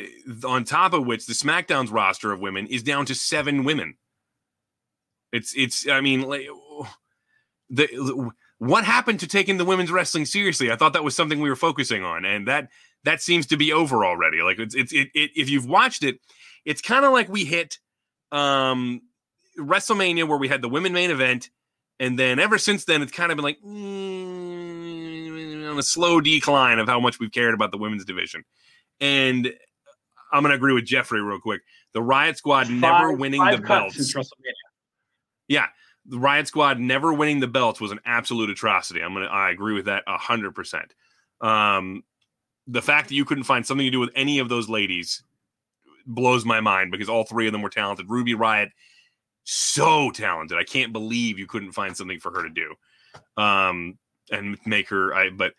[0.46, 3.96] on top of which, the SmackDown's roster of women is down to seven women.
[5.32, 5.88] It's it's.
[5.88, 6.46] I mean, like,
[7.70, 10.70] the what happened to taking the women's wrestling seriously?
[10.70, 12.68] I thought that was something we were focusing on, and that
[13.04, 14.42] that seems to be over already.
[14.42, 16.18] Like it's it's it, it if you've watched it,
[16.64, 17.78] it's kind of like we hit
[18.32, 19.00] um,
[19.58, 21.50] WrestleMania where we had the women main event,
[22.00, 24.57] and then ever since then it's kind of been like mm,
[25.78, 28.44] a slow decline of how much we've cared about the women's division.
[29.00, 29.52] And
[30.32, 31.62] I'm going to agree with Jeffrey real quick.
[31.94, 34.14] The Riott Squad five, never winning the belts.
[35.48, 35.66] Yeah,
[36.06, 39.00] the Riott Squad never winning the belts was an absolute atrocity.
[39.00, 40.94] I'm gonna I agree with that hundred percent.
[41.40, 42.02] Um,
[42.66, 45.22] the fact that you couldn't find something to do with any of those ladies
[46.06, 48.08] blows my mind because all three of them were talented.
[48.08, 48.70] Ruby Riott,
[49.44, 50.58] so talented.
[50.58, 53.42] I can't believe you couldn't find something for her to do.
[53.42, 53.98] Um,
[54.30, 55.54] and make her I but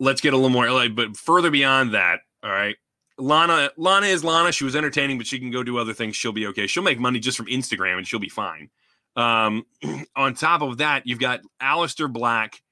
[0.00, 2.76] let's get a little more like but further beyond that, all right.
[3.18, 4.52] Lana Lana is Lana.
[4.52, 6.16] She was entertaining, but she can go do other things.
[6.16, 6.66] She'll be okay.
[6.66, 8.70] She'll make money just from Instagram and she'll be fine.
[9.16, 9.66] Um,
[10.16, 12.62] on top of that, you've got Aleister Black,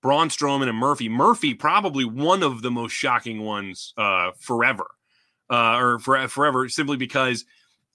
[0.00, 1.10] Braun Strowman, and Murphy.
[1.10, 4.86] Murphy, probably one of the most shocking ones uh, forever
[5.50, 7.44] uh, or for, forever simply because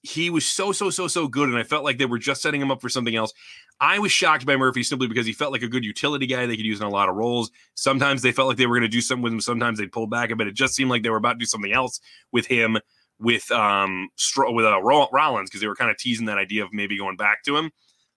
[0.04, 2.62] he was so so so so good and i felt like they were just setting
[2.62, 3.34] him up for something else
[3.80, 6.58] i was shocked by murphy simply because he felt like a good utility guy they
[6.58, 8.96] could use in a lot of roles sometimes they felt like they were going to
[8.96, 11.10] do something with him sometimes they'd pull back a bit it just seemed like they
[11.10, 12.00] were about to do something else
[12.32, 12.78] with him
[13.20, 16.98] with um with uh, rollins because they were kind of teasing that idea of maybe
[16.98, 17.72] going back to him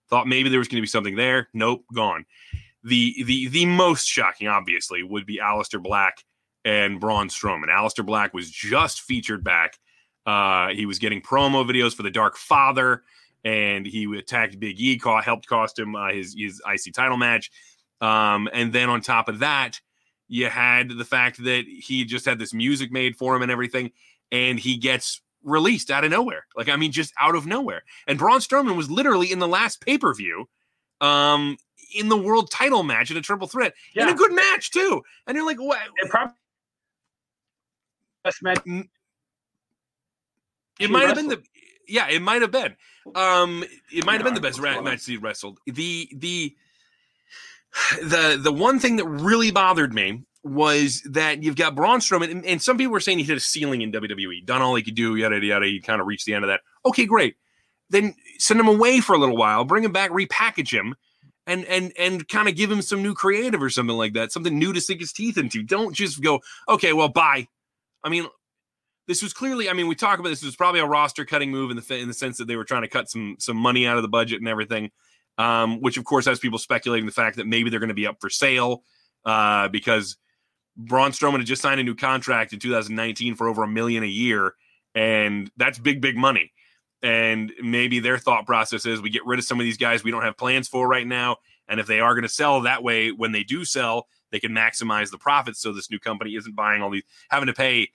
[0.09, 2.25] thought maybe there was going to be something there nope gone
[2.83, 6.23] the the the most shocking obviously would be Aleister Black
[6.63, 7.69] and Braun Strowman.
[7.69, 9.77] Aleister Black was just featured back.
[10.27, 13.03] Uh, he was getting promo videos for the Dark Father,
[13.45, 17.49] and he attacked Big E, caught, helped cost him uh, his his IC title match.
[18.01, 19.79] Um, and then on top of that,
[20.27, 23.91] you had the fact that he just had this music made for him and everything,
[24.31, 26.45] and he gets released out of nowhere.
[26.57, 27.83] Like I mean, just out of nowhere.
[28.05, 30.49] And Braun Strowman was literally in the last pay per view,
[30.99, 31.57] um,
[31.95, 34.03] in the world title match in a triple threat, yeah.
[34.03, 35.01] in a good match too.
[35.25, 35.79] And you're like, what?
[35.97, 36.35] It probably
[38.25, 38.59] best match.
[40.79, 41.43] It might have been the
[41.87, 42.75] yeah, it might have been.
[43.15, 45.59] Um, it might have been the best ra- match he wrestled.
[45.65, 46.55] The the
[48.01, 52.45] the the one thing that really bothered me was that you've got Braun Strowman, and,
[52.45, 54.95] and, some people were saying he hit a ceiling in WWE, done all he could
[54.95, 55.65] do, yada yada.
[55.65, 56.61] He kind of reached the end of that.
[56.85, 57.35] Okay, great.
[57.89, 60.95] Then send him away for a little while, bring him back, repackage him,
[61.45, 64.57] and and and kind of give him some new creative or something like that, something
[64.57, 65.63] new to sink his teeth into.
[65.63, 67.47] Don't just go, okay, well, bye.
[68.03, 68.27] I mean,
[69.07, 69.69] this was clearly.
[69.69, 70.41] I mean, we talk about this.
[70.41, 72.65] This was probably a roster cutting move in the in the sense that they were
[72.65, 74.91] trying to cut some some money out of the budget and everything.
[75.37, 78.07] Um, which of course has people speculating the fact that maybe they're going to be
[78.07, 78.83] up for sale
[79.23, 80.17] uh, because
[80.75, 84.07] Braun Strowman had just signed a new contract in 2019 for over a million a
[84.07, 84.55] year,
[84.95, 86.53] and that's big, big money.
[87.03, 90.11] And maybe their thought process is we get rid of some of these guys we
[90.11, 91.37] don't have plans for right now.
[91.67, 94.51] And if they are going to sell that way, when they do sell, they can
[94.51, 95.61] maximize the profits.
[95.61, 97.89] So this new company isn't buying all these, having to pay.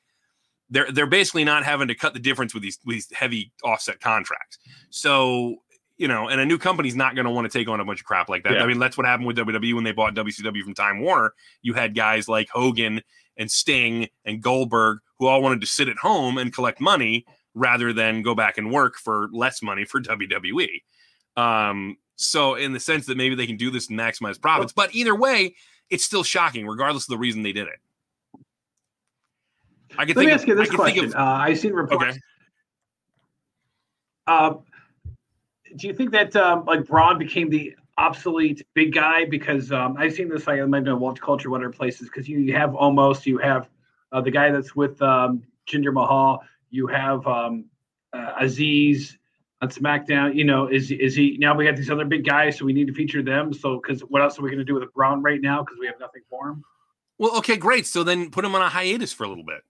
[0.72, 4.00] They're they're basically not having to cut the difference with these with these heavy offset
[4.00, 4.58] contracts.
[4.90, 5.56] So
[5.98, 8.00] you know, and a new company's not going to want to take on a bunch
[8.00, 8.54] of crap like that.
[8.54, 8.64] Yeah.
[8.64, 11.34] I mean, that's what happened with WWE when they bought WCW from Time Warner.
[11.60, 13.02] You had guys like Hogan
[13.36, 17.92] and Sting and Goldberg who all wanted to sit at home and collect money rather
[17.92, 20.82] than go back and work for less money for WWE.
[21.36, 24.94] Um, so in the sense that maybe they can do this and maximize profits, but
[24.94, 25.54] either way,
[25.90, 27.78] it's still shocking, regardless of the reason they did it.
[29.98, 31.06] I can Let me ask you this question.
[31.06, 32.04] Of, uh, I've seen reports.
[32.04, 32.18] Okay.
[34.26, 34.54] Uh,
[35.76, 40.14] do you think that um, like Braun became the obsolete big guy because um, I've
[40.14, 42.74] seen this like I might know Watch Culture, what other places because you, you have
[42.74, 43.68] almost you have
[44.12, 47.66] uh, the guy that's with um, Jinder Mahal, you have um,
[48.12, 49.16] uh, Azeez
[49.60, 50.34] on SmackDown.
[50.34, 51.54] You know, is is he now?
[51.54, 53.52] We got these other big guys, so we need to feature them.
[53.52, 55.62] So, because what else are we going to do with Braun right now?
[55.62, 56.64] Because we have nothing for him.
[57.18, 57.86] Well, okay, great.
[57.86, 59.62] So then put him on a hiatus for a little bit,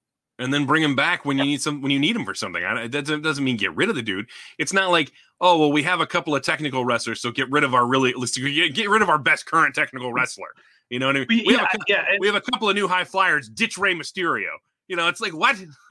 [0.43, 2.65] and then bring him back when you need some when you need him for something.
[2.65, 4.27] I, that doesn't, doesn't mean get rid of the dude.
[4.59, 7.65] It's not like oh well, we have a couple of technical wrestlers, so get rid
[7.65, 10.15] of our really get, get rid of our best current technical mm.
[10.15, 10.49] wrestler.
[10.91, 11.45] You know what I mean?
[11.47, 13.49] We, yeah, have a, yeah, we have a couple of new high flyers.
[13.49, 14.51] Ditch Rey Mysterio.
[14.89, 15.57] You know, it's like what?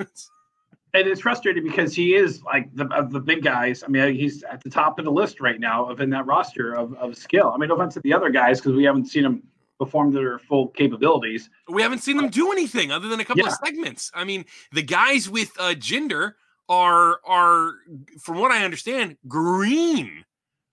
[0.94, 3.84] and it's frustrating because he is like the of the big guys.
[3.84, 6.74] I mean, he's at the top of the list right now of in that roster
[6.74, 7.52] of, of skill.
[7.54, 9.44] I mean, no offense to the other guys because we haven't seen them
[9.82, 11.50] perform their full capabilities.
[11.68, 13.50] We haven't seen them do anything other than a couple yeah.
[13.50, 14.12] of segments.
[14.14, 16.34] I mean, the guys with uh, Jinder
[16.70, 17.74] are are
[18.22, 20.24] from what I understand green.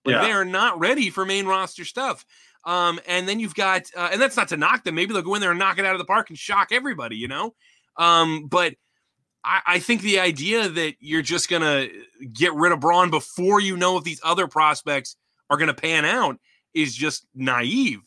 [0.05, 0.23] Like yeah.
[0.23, 2.27] they are not ready for main roster stuff.
[2.65, 4.95] Um, and then you've got, uh, and that's not to knock them.
[4.95, 7.17] Maybe they'll go in there and knock it out of the park and shock everybody,
[7.17, 7.55] you know.
[7.97, 8.75] Um, but
[9.43, 11.89] I, I think the idea that you're just gonna
[12.31, 15.17] get rid of Braun before you know if these other prospects
[15.49, 16.39] are gonna pan out
[16.75, 18.01] is just naive.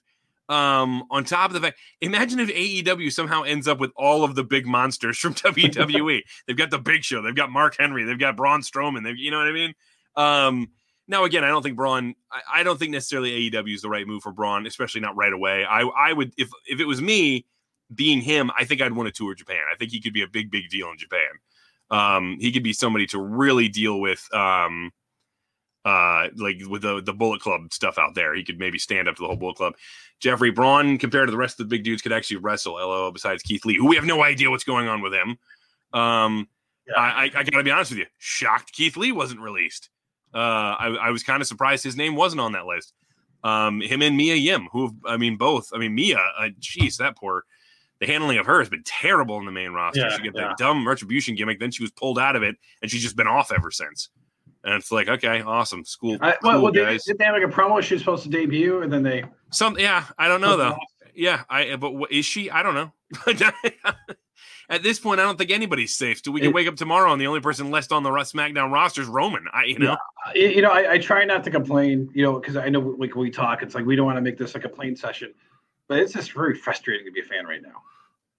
[0.52, 4.36] Um, on top of the fact, imagine if AEW somehow ends up with all of
[4.36, 6.22] the big monsters from WWE.
[6.46, 9.04] they've got the Big Show, they've got Mark Henry, they've got Braun Strowman.
[9.04, 9.74] They've, you know what I mean?
[10.18, 10.68] Um,
[11.08, 12.16] now again, I don't think Braun.
[12.32, 15.32] I, I, don't think necessarily AEW is the right move for Braun, especially not right
[15.32, 15.64] away.
[15.64, 17.46] I I would if if it was me,
[17.94, 19.62] being him, I think I'd want to tour Japan.
[19.72, 21.30] I think he could be a big, big deal in Japan.
[21.90, 24.92] Um, he could be somebody to really deal with, um,
[25.86, 28.36] uh, like with the the Bullet Club stuff out there.
[28.36, 29.74] He could maybe stand up to the whole Bullet Club.
[30.20, 32.74] Jeffrey Braun, compared to the rest of the big dudes, could actually wrestle.
[32.74, 35.38] LO besides Keith Lee, who we have no idea what's going on with him.
[35.94, 36.48] Um,
[36.88, 37.00] yeah.
[37.00, 39.89] I, I, I got to be honest with you, shocked Keith Lee wasn't released.
[40.34, 42.94] Uh, I, I was kind of surprised his name wasn't on that list.
[43.44, 45.70] Um, him and Mia Yim, who I mean, both.
[45.74, 47.44] I mean, Mia, uh, jeez, that poor
[48.02, 50.02] the handling of her has been terrible in the main roster.
[50.02, 50.48] Yeah, she got yeah.
[50.48, 53.28] that dumb retribution gimmick, then she was pulled out of it, and she's just been
[53.28, 54.10] off ever since.
[54.63, 56.17] And it's like, okay, awesome, school.
[56.21, 57.04] I, well, cool, well guys.
[57.04, 57.82] Did, they have like a promo?
[57.82, 59.78] She was supposed to debut, and then they some.
[59.80, 60.78] Yeah, I don't know though.
[61.15, 61.76] Yeah, I.
[61.76, 62.52] But what, is she?
[62.52, 62.91] I don't know.
[64.69, 66.21] At this point, I don't think anybody's safe.
[66.24, 68.71] So we can it, wake up tomorrow, and the only person left on the SmackDown
[68.71, 69.45] roster is Roman.
[69.52, 69.97] I, you know,
[70.34, 72.10] yeah, you know, I, I, try not to complain.
[72.13, 74.38] You know, because I know like we talk, it's like we don't want to make
[74.38, 75.34] this like a plain session,
[75.89, 77.82] but it's just very frustrating to be a fan right now.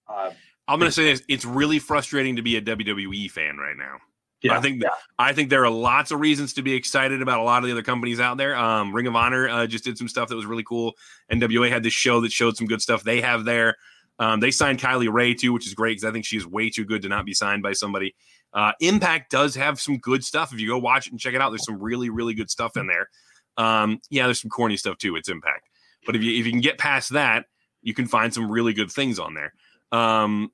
[0.08, 0.30] Uh,
[0.68, 3.98] I'm going to say this: it's really frustrating to be a WWE fan right now.
[4.42, 4.90] Yeah, I think yeah.
[5.18, 7.72] I think there are lots of reasons to be excited about a lot of the
[7.72, 8.56] other companies out there.
[8.56, 10.94] Um, Ring of Honor uh, just did some stuff that was really cool.
[11.30, 13.76] NWA had this show that showed some good stuff they have there.
[14.18, 16.84] Um, they signed Kylie Rae too, which is great because I think she's way too
[16.84, 18.14] good to not be signed by somebody.
[18.52, 20.52] Uh, Impact does have some good stuff.
[20.52, 22.76] If you go watch it and check it out, there's some really really good stuff
[22.76, 23.08] in there.
[23.56, 25.16] Um, yeah, there's some corny stuff too.
[25.16, 25.68] It's Impact,
[26.04, 27.46] but if you if you can get past that,
[27.82, 29.52] you can find some really good things on there.
[29.92, 30.50] Um,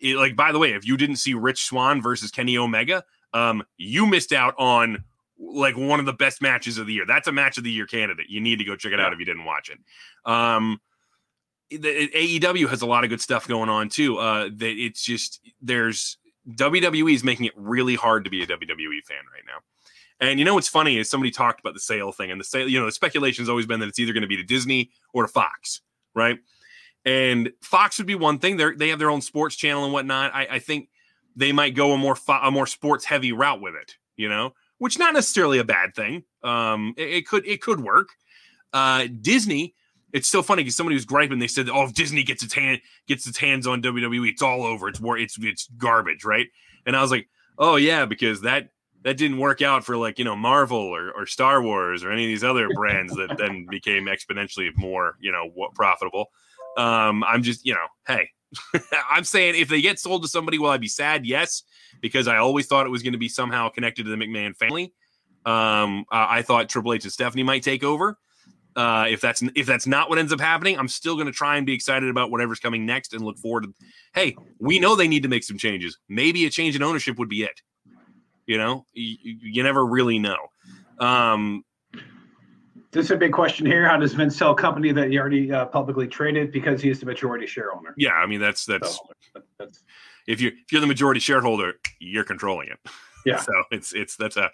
[0.00, 3.62] it, like by the way, if you didn't see Rich Swann versus Kenny Omega, um,
[3.76, 5.04] you missed out on
[5.38, 7.04] like one of the best matches of the year.
[7.06, 8.26] That's a match of the year candidate.
[8.28, 9.78] You need to go check it out if you didn't watch it.
[10.30, 10.80] Um,
[11.70, 14.18] the, AEW has a lot of good stuff going on too.
[14.18, 16.18] Uh, that it's just there's
[16.50, 19.58] WWE is making it really hard to be a WWE fan right now.
[20.20, 22.68] And you know what's funny is somebody talked about the sale thing, and the sale.
[22.68, 24.90] You know, the speculation has always been that it's either going to be to Disney
[25.12, 25.80] or to Fox,
[26.14, 26.38] right?
[27.04, 28.56] And Fox would be one thing.
[28.56, 30.32] They they have their own sports channel and whatnot.
[30.34, 30.90] I, I think
[31.36, 33.96] they might go a more fo- a more sports heavy route with it.
[34.16, 36.24] You know, which not necessarily a bad thing.
[36.42, 38.08] Um, it, it could it could work.
[38.72, 39.74] Uh, Disney,
[40.12, 41.38] it's so funny because somebody was griping.
[41.38, 44.64] They said, "Oh, if Disney gets its hand gets its hands on WWE, it's all
[44.64, 44.88] over.
[44.88, 46.48] It's more, it's it's garbage, right?"
[46.84, 48.70] And I was like, "Oh yeah," because that
[49.04, 52.24] that didn't work out for like you know Marvel or, or Star Wars or any
[52.24, 56.26] of these other brands that then became exponentially more you know profitable.
[56.76, 58.30] Um, I'm just you know, hey,
[59.10, 61.26] I'm saying if they get sold to somebody, will I be sad?
[61.26, 61.62] Yes,
[62.00, 64.92] because I always thought it was going to be somehow connected to the McMahon family.
[65.44, 68.18] Um, I thought Triple H and Stephanie might take over.
[68.74, 71.56] Uh, if that's if that's not what ends up happening, I'm still going to try
[71.56, 73.74] and be excited about whatever's coming next and look forward to.
[74.14, 75.98] Hey, we know they need to make some changes.
[76.08, 77.60] Maybe a change in ownership would be it.
[78.46, 80.38] You know, you, you never really know.
[80.98, 81.64] Um,
[82.92, 83.88] this is a big question here.
[83.88, 87.06] How does Vince sell a company that he already uh, publicly traded because he's the
[87.06, 87.94] majority share owner?
[87.96, 89.82] Yeah, I mean that's that's, so, that's
[90.26, 92.78] if you if you're the majority shareholder, you're controlling it.
[93.24, 93.36] Yeah.
[93.40, 94.50] so it's it's that's a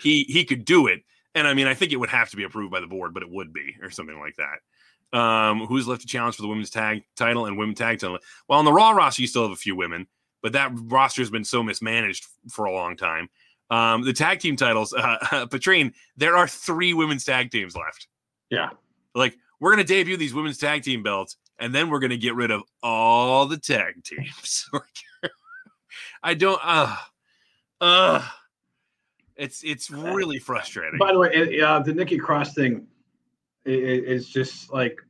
[0.00, 1.02] he he could do it,
[1.34, 3.22] and I mean I think it would have to be approved by the board, but
[3.22, 5.18] it would be or something like that.
[5.18, 8.18] Um, who's left to challenge for the women's tag title and women's tag title?
[8.48, 10.06] Well, on the Raw roster, you still have a few women,
[10.42, 13.28] but that roster has been so mismanaged for a long time.
[13.72, 18.06] Um, the tag team titles, uh, Patrine, there are three women's tag teams left.
[18.50, 18.68] Yeah.
[19.14, 22.18] Like, we're going to debut these women's tag team belts, and then we're going to
[22.18, 24.68] get rid of all the tag teams.
[26.22, 26.94] I don't, uh,
[27.80, 28.28] uh,
[29.36, 30.98] it's it's really frustrating.
[30.98, 32.86] By the way, it, uh, the Nikki Cross thing
[33.64, 35.00] is, just like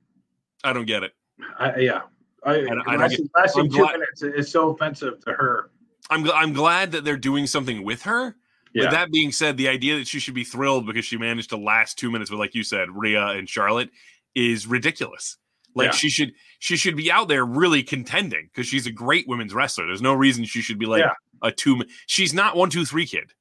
[0.63, 1.13] I don't get it.
[1.59, 2.03] I, yeah,
[2.45, 5.71] I, I, I last, get, last two glad, minutes is so offensive to her.
[6.11, 8.37] I'm I'm glad that they're doing something with her.
[8.75, 8.85] Yeah.
[8.85, 11.57] But that being said, the idea that she should be thrilled because she managed to
[11.57, 13.91] last two minutes with, like you said, Rhea and Charlotte
[14.35, 15.37] is ridiculous.
[15.75, 15.93] Like yeah.
[15.93, 19.87] she should she should be out there really contending because she's a great women's wrestler.
[19.87, 21.15] There's no reason she should be like yeah.
[21.43, 21.83] a two.
[22.07, 23.33] She's not one two three kid.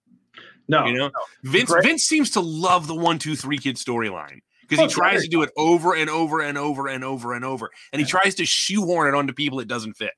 [0.67, 1.52] No, you know no.
[1.52, 1.84] Vince great.
[1.84, 4.39] Vince seems to love the one two three kid storyline
[4.71, 7.69] because he tries to do it over and over and over and over and over,
[7.91, 10.13] and he tries to shoehorn it onto people it doesn't fit.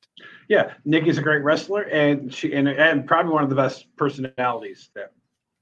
[0.47, 4.89] Yeah, Nikki's a great wrestler, and she and, and probably one of the best personalities
[4.93, 5.13] that,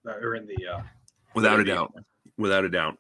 [0.04, 0.68] that are in the.
[0.68, 0.82] Uh,
[1.34, 1.94] Without a doubt.
[2.38, 2.98] Without a doubt.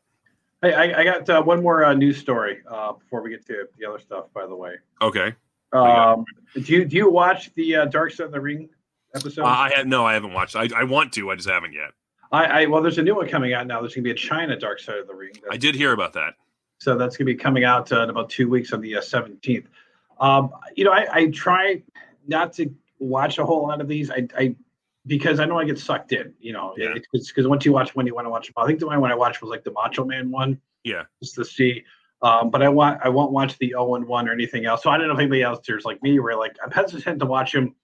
[0.61, 3.65] Hey, I, I got uh, one more uh, news story uh, before we get to
[3.77, 4.27] the other stuff.
[4.33, 4.75] By the way.
[5.01, 5.35] Okay.
[5.73, 6.23] Um,
[6.53, 8.69] do you do you watch the uh, Dark Side of the Ring
[9.13, 9.43] episode?
[9.43, 10.55] Uh, I had no, I haven't watched.
[10.55, 11.29] I, I want to.
[11.31, 11.91] I just haven't yet.
[12.31, 13.81] I, I well, there's a new one coming out now.
[13.81, 15.33] There's going to be a Chyna Dark Side of the Ring.
[15.49, 16.35] I did hear about that.
[16.79, 19.01] So that's going to be coming out uh, in about two weeks on the uh,
[19.01, 19.67] seventeenth.
[20.19, 21.81] Um, you know, I, I try
[22.27, 24.09] not to watch a whole lot of these.
[24.09, 24.55] I, I
[25.05, 26.33] because I know I get sucked in.
[26.39, 26.95] You know, yeah.
[27.13, 28.53] it's because once you watch one, you want to watch them.
[28.57, 30.59] I think the one I watched was like the Macho Man one.
[30.83, 31.83] Yeah, just to see.
[32.21, 34.83] Um, but I want I won't watch the 0 and 1 or anything else.
[34.83, 37.25] So I don't know if anybody else there's like me where like I'm hesitant to
[37.25, 37.75] watch them.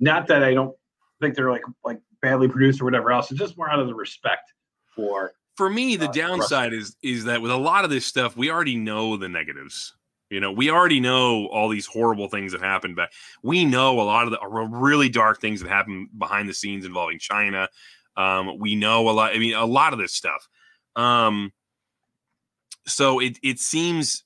[0.00, 0.76] Not that I don't
[1.20, 3.30] think they're like like badly produced or whatever else.
[3.30, 4.52] It's just more out of the respect
[4.94, 5.32] for.
[5.56, 8.50] For me, the uh, downside is is that with a lot of this stuff, we
[8.50, 9.94] already know the negatives.
[10.30, 13.10] You know, we already know all these horrible things that happened, but
[13.42, 17.18] we know a lot of the really dark things that happen behind the scenes involving
[17.18, 17.68] Chyna.
[18.16, 19.34] Um, we know a lot.
[19.34, 20.48] I mean, a lot of this stuff.
[20.96, 21.52] Um,
[22.86, 24.24] so it it seems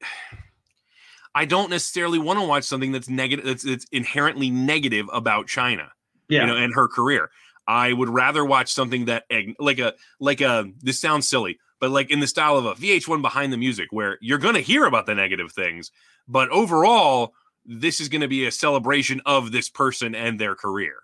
[1.36, 5.88] I don't necessarily want to watch something that's negative that's, that's inherently negative about Chyna.
[6.28, 6.42] Yeah.
[6.42, 7.30] You know, and her career.
[7.66, 9.24] I would rather watch something that
[9.58, 13.22] like a like a this sounds silly, but like in the style of a VH1
[13.22, 15.90] behind the music where you're going to hear about the negative things,
[16.28, 17.32] but overall
[17.64, 20.96] this is going to be a celebration of this person and their career.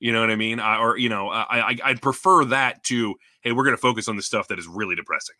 [0.00, 0.58] You know what I mean?
[0.58, 4.08] I, or you know, I, I I'd prefer that to hey, we're going to focus
[4.08, 5.36] on the stuff that is really depressing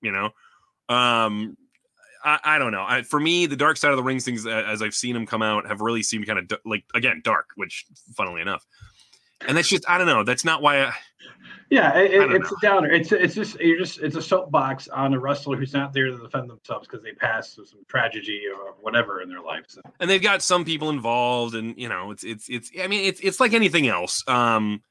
[0.00, 0.30] you know
[0.94, 1.56] um
[2.24, 2.84] I, I don't know.
[2.86, 5.42] I, for me, the Dark Side of the Rings things, as I've seen them come
[5.42, 8.66] out, have really seemed kind of like again dark, which, funnily enough,
[9.46, 10.24] and that's just I don't know.
[10.24, 10.82] That's not why.
[10.82, 10.92] I,
[11.70, 12.56] yeah, it, it's know.
[12.56, 12.90] a downer.
[12.90, 16.16] It's it's just you're just it's a soapbox on a wrestler who's not there to
[16.16, 19.64] defend themselves because they passed through some tragedy or whatever in their life.
[19.68, 19.82] So.
[20.00, 22.70] And they've got some people involved, and you know, it's it's it's.
[22.82, 24.24] I mean, it's it's like anything else.
[24.26, 24.82] Um,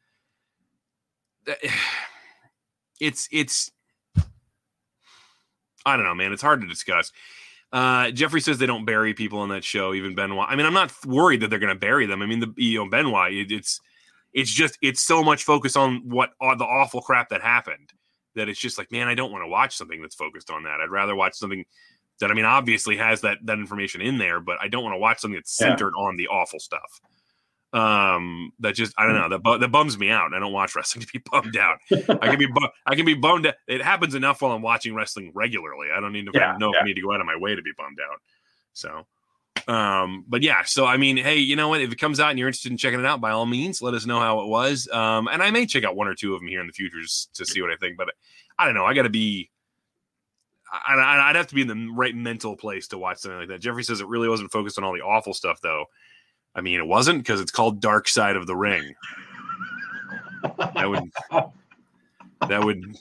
[3.00, 3.72] it's it's
[5.88, 6.34] I don't know, man.
[6.34, 7.12] It's hard to discuss.
[7.72, 10.48] Uh, Jeffrey says they don't bury people on that show, even Benoit.
[10.50, 12.22] I mean, I'm not worried that they're going to bury them.
[12.22, 13.80] I mean, the you know Benoit, it, it's
[14.34, 17.92] it's just it's so much focus on what uh, the awful crap that happened
[18.36, 20.80] that it's just like, man, I don't want to watch something that's focused on that.
[20.80, 21.66] I'd rather watch something
[22.20, 25.00] that I mean, obviously has that that information in there, but I don't want to
[25.00, 26.04] watch something that's centered yeah.
[26.04, 27.02] on the awful stuff
[27.74, 30.74] um that just i don't know that, bu- that bums me out i don't watch
[30.76, 31.78] wrestling to be bummed out
[32.22, 33.56] i can be bu- i can be bummed out.
[33.68, 36.80] it happens enough while i'm watching wrestling regularly i don't need to yeah, know yeah.
[36.80, 38.22] if i need to go out of my way to be bummed out
[38.72, 39.06] so
[39.68, 42.40] um but yeah so i mean hey you know what if it comes out and
[42.40, 44.88] you're interested in checking it out by all means let us know how it was
[44.94, 47.02] um and i may check out one or two of them here in the future
[47.02, 48.08] just to see what i think but
[48.58, 49.50] i don't know i gotta be
[50.72, 53.62] I, I'd have to be in the right mental place to watch something like that.
[53.62, 55.86] Jeffrey says it really wasn't focused on all the awful stuff, though.
[56.58, 58.96] I mean, it wasn't because it's called Dark Side of the Ring.
[60.58, 61.12] That would
[62.50, 62.98] that would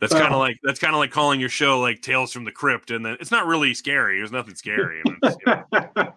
[0.00, 2.52] that's kind of like that's kind of like calling your show like Tales from the
[2.52, 4.18] Crypt, and then it's not really scary.
[4.18, 5.02] There's nothing scary.
[5.22, 6.12] It's, you know,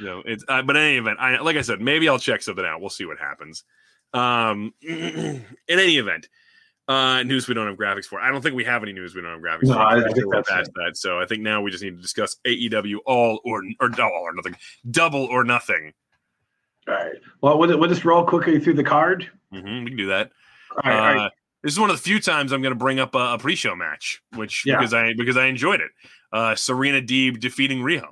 [0.00, 2.42] you know, it's uh, but in any event, I like I said, maybe I'll check
[2.42, 2.80] something out.
[2.80, 3.64] We'll see what happens.
[4.12, 6.28] Um, in any event,
[6.88, 8.20] uh, news we don't have graphics for.
[8.20, 9.80] I don't think we have any news we don't have graphics No, for.
[9.80, 10.96] I- I We're think past that.
[10.96, 14.32] So I think now we just need to discuss AEW all or or all or
[14.34, 14.56] nothing,
[14.90, 15.92] double or nothing.
[16.86, 17.12] All right.
[17.40, 19.30] Well, we'll, we'll just roll quickly through the card.
[19.52, 20.30] hmm we can do that.
[20.82, 20.98] All right.
[20.98, 21.26] all right.
[21.26, 21.30] Uh,
[21.62, 23.74] this is one of the few times I'm going to bring up a, a pre-show
[23.74, 24.76] match, which Yeah.
[24.78, 25.90] because I because I enjoyed it.
[26.30, 28.08] Uh, Serena Deeb defeating Riho.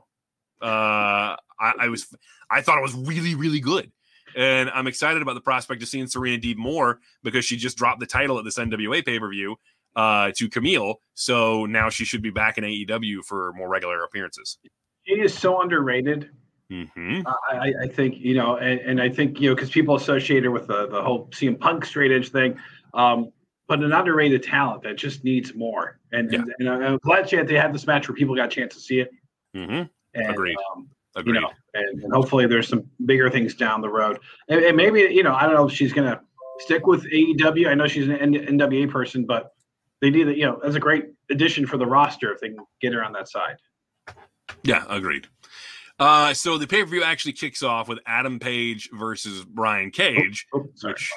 [0.62, 2.06] Uh, I, I was
[2.50, 3.92] I thought it was really really good,
[4.36, 8.00] and I'm excited about the prospect of seeing Serena Deeb more because she just dropped
[8.00, 9.56] the title at this NWA pay per view
[9.96, 14.58] uh, to Kamille, so now she should be back in AEW for more regular appearances.
[15.06, 16.30] She is so underrated.
[16.70, 17.20] hmm
[17.50, 20.44] I, I- I think you know, and, and I think you know, because people associate
[20.44, 22.56] her with the the whole CM Punk straight edge thing,
[22.94, 23.30] um,
[23.68, 25.98] but an underrated talent that just needs more.
[26.12, 26.40] And, Yeah.
[26.58, 28.80] and, and I'm glad that they had this match where people got a chance to
[28.80, 29.10] see it.
[29.54, 29.82] hmm
[30.14, 30.56] And, Agreed.
[30.74, 31.34] Um, Agreed.
[31.34, 34.18] you know, and, and hopefully there's some bigger things down the road.
[34.48, 36.20] And, and maybe you know, I don't know if she's gonna
[36.58, 37.68] stick with AEW.
[37.68, 39.52] I know she's an N- NWA person, but
[40.00, 40.36] they need it.
[40.36, 43.12] You know, as a great addition for the roster if they can get her on
[43.12, 43.56] that side.
[44.64, 45.28] Yeah, agreed.
[45.98, 50.46] Uh, so the pay per view actually kicks off with Adam Page versus Brian Cage.
[50.54, 50.94] Oh, sorry.
[50.94, 51.12] which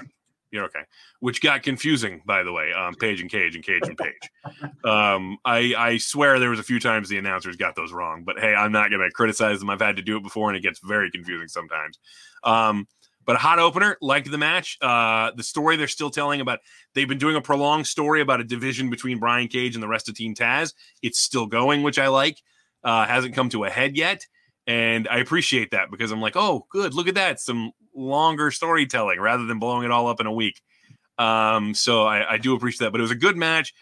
[0.56, 0.84] you're okay.
[1.20, 2.74] Which got confusing, by the way.
[2.74, 4.30] Um, Page and Cage and Cage and Page.
[4.84, 8.40] um, I I swear there was a few times the announcers got those wrong, but
[8.40, 9.70] hey, I'm not going to criticize them.
[9.70, 12.00] I've had to do it before, and it gets very confusing sometimes.
[12.44, 12.88] Um,
[13.26, 14.78] but a hot opener, liked the match.
[14.82, 16.60] Uh, the story they're still telling about
[16.94, 20.08] they've been doing a prolonged story about a division between Brian Cage and the rest
[20.08, 20.74] of Team Taz.
[21.02, 22.42] It's still going, which I like.
[22.84, 24.26] Uh, hasn't come to a head yet.
[24.68, 27.40] And I appreciate that because I'm like, oh, good, look at that.
[27.40, 30.62] Some longer storytelling rather than blowing it all up in a week.
[31.18, 32.92] Um, so I, I do appreciate that.
[32.92, 33.74] But it was a good match.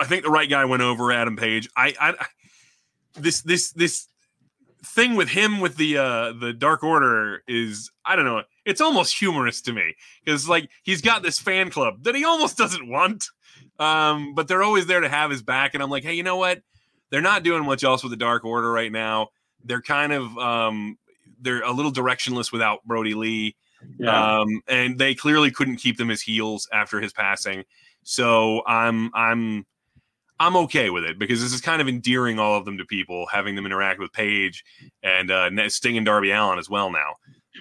[0.00, 1.68] I think the right guy went over Adam Page.
[1.76, 2.14] I, I
[3.14, 4.08] this this this
[4.84, 8.42] thing with him with the uh the Dark Order is I don't know.
[8.64, 9.94] It's almost humorous to me
[10.24, 13.28] because like he's got this fan club that he almost doesn't want.
[13.78, 16.36] Um, but they're always there to have his back, and I'm like, hey, you know
[16.36, 16.62] what?
[17.10, 19.28] They're not doing much else with the Dark Order right now.
[19.64, 20.98] They're kind of um
[21.40, 23.56] they're a little directionless without Brodie Lee.
[23.98, 24.38] Yeah.
[24.40, 27.64] Um, and they clearly couldn't keep them as heels after his passing.
[28.02, 29.66] So I'm I'm
[30.38, 33.26] I'm okay with it because this is kind of endearing all of them to people,
[33.32, 34.64] having them interact with Page
[35.02, 37.14] and uh, Sting and Darby Allin as well now.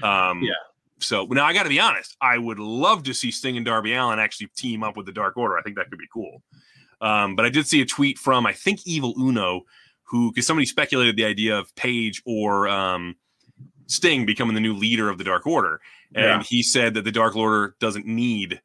[0.04, 0.52] Um, Yeah.
[1.00, 3.94] So now I got to be honest, I would love to see Sting and Darby
[3.94, 5.58] Allin actually team up with the Dark Order.
[5.58, 6.42] I think that could be cool.
[7.02, 9.62] Um, but I did see a tweet from I think Evil Uno,
[10.04, 13.16] who because somebody speculated the idea of Page or um,
[13.88, 15.80] Sting becoming the new leader of the Dark Order,
[16.14, 16.44] and Yeah.
[16.44, 18.62] he said that the Dark Order doesn't need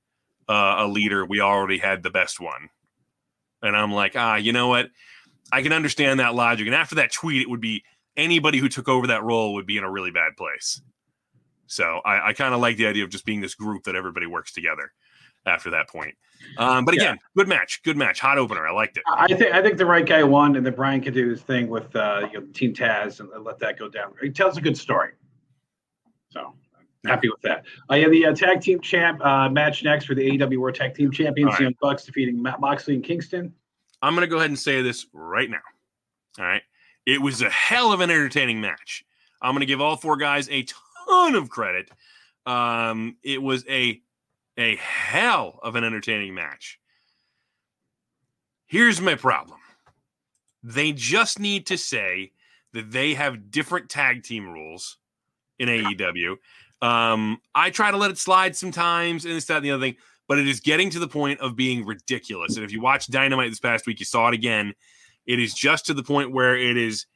[0.48, 1.24] uh, a leader.
[1.24, 2.70] We already had the best one.
[3.62, 4.88] And I'm like, ah, you know what?
[5.52, 6.66] I can understand that logic.
[6.66, 7.84] And after that tweet, it would be
[8.16, 10.80] anybody who took over that role would be in a really bad place.
[11.66, 14.26] So I, I kind of like the idea of just being this group that everybody
[14.26, 14.92] works together
[15.46, 16.14] after that point.
[16.58, 18.66] Um, but again, good match, good match, hot opener.
[18.66, 19.04] I liked it.
[19.06, 21.68] I think I think the right guy won, and that Brian could do his thing
[21.68, 24.14] with uh, you know, Team Taz and let that go down.
[24.20, 25.12] He tells a good story,
[26.30, 27.64] so I'm happy with that.
[27.88, 30.94] I have the uh, tag team champ uh, match next for the AEW World Tag
[30.94, 31.52] Team Champions.
[31.52, 31.60] Right.
[31.60, 33.52] Young Bucks defeating Matt Moxley and Kingston.
[34.02, 35.60] I'm going to go ahead and say this right now.
[36.38, 36.62] All right.
[37.06, 39.04] It was a hell of an entertaining match.
[39.42, 40.64] I'm going to give all four guys a
[41.06, 41.90] ton of credit.
[42.46, 44.00] Um, it was a
[44.60, 46.78] a hell of an entertaining match.
[48.66, 49.58] Here's my problem.
[50.62, 52.32] They just need to say
[52.72, 54.98] that they have different tag team rules
[55.58, 56.36] in AEW.
[56.82, 59.96] Um, I try to let it slide sometimes and this, that, and the other thing
[60.30, 62.54] but it is getting to the point of being ridiculous.
[62.54, 64.74] And if you watch Dynamite this past week, you saw it again.
[65.26, 67.06] It is just to the point where it is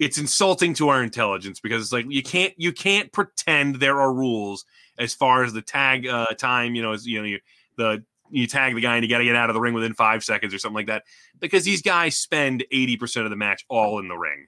[0.00, 4.12] it's insulting to our intelligence because it's like you can't you can't pretend there are
[4.12, 4.64] rules
[4.98, 6.74] as far as the tag uh, time.
[6.74, 7.40] You know, as you know, you,
[7.76, 9.94] the you tag the guy and you got to get out of the ring within
[9.94, 11.04] five seconds or something like that
[11.40, 14.46] because these guys spend eighty percent of the match all in the ring.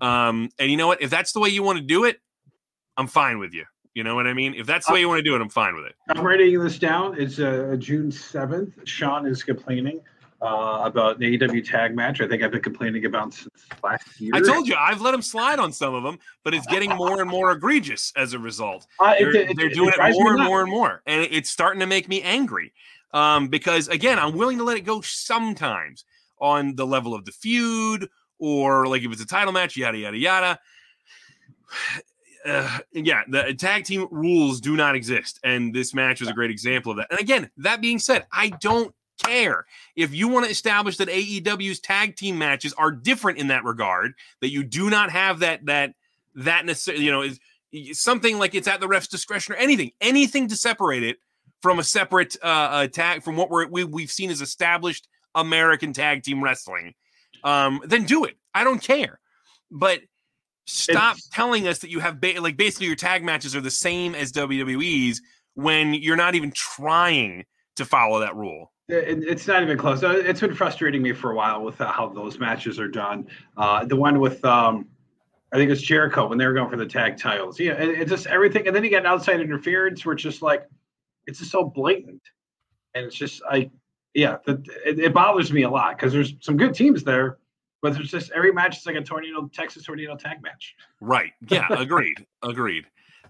[0.00, 1.02] Um, and you know what?
[1.02, 2.20] If that's the way you want to do it,
[2.96, 3.64] I'm fine with you.
[3.94, 4.52] You know what I mean?
[4.54, 5.94] If that's the way you want to do it, I'm fine with it.
[6.10, 7.18] I'm writing this down.
[7.18, 8.86] It's uh, June 7th.
[8.86, 10.02] Sean is complaining
[10.42, 12.20] uh, about the AEW tag match.
[12.20, 13.48] I think I've been complaining about since
[13.82, 14.30] last year.
[14.34, 17.20] I told you I've let them slide on some of them, but it's getting more
[17.20, 18.86] and more egregious as a result.
[19.00, 21.50] Uh, They're, it- they're it doing it me more and more and more, and it's
[21.50, 22.72] starting to make me angry.
[23.12, 26.04] Um, because again, I'm willing to let it go sometimes.
[26.38, 30.18] on the level of the feud or like if it's a title match, yada yada
[30.18, 30.58] yada.
[32.44, 36.48] Uh, yeah, the tag team rules do not exist, and this match was a great
[36.50, 37.08] example of that.
[37.10, 41.80] And again, that being said, I don't care if you want to establish that AEW's
[41.80, 44.14] tag team matches are different in that regard.
[44.40, 45.94] That you do not have that that
[46.34, 47.38] that necessarily, you know, is
[47.92, 51.18] something like it's at the ref's discretion or anything, anything to separate it
[51.62, 56.22] from a separate uh, tag from what we're, we, we've seen as established American tag
[56.22, 56.94] team wrestling.
[57.44, 58.36] Um, then do it.
[58.54, 59.20] I don't care,
[59.70, 60.00] but
[60.66, 63.70] stop it's, telling us that you have ba- like basically your tag matches are the
[63.70, 65.20] same as WWE's
[65.54, 67.44] when you're not even trying
[67.76, 68.72] to follow that rule.
[68.88, 70.00] It, it's not even close.
[70.02, 73.26] It's been frustrating me for a while with how those matches are done.
[73.56, 74.86] Uh, the one with um,
[75.52, 77.58] I think it's Jericho when they were going for the tag titles.
[77.58, 80.68] Yeah, it, it's just everything, and then you get outside interference where it's just like
[81.26, 82.22] it's just so blatant,
[82.94, 83.70] and it's just I
[84.14, 87.38] yeah, the, it, it bothers me a lot because there's some good teams there,
[87.82, 90.74] but there's just every match is like a tornado Texas tornado tag match.
[91.00, 91.32] Right.
[91.48, 91.66] Yeah.
[91.70, 92.24] agreed.
[92.42, 92.86] agreed.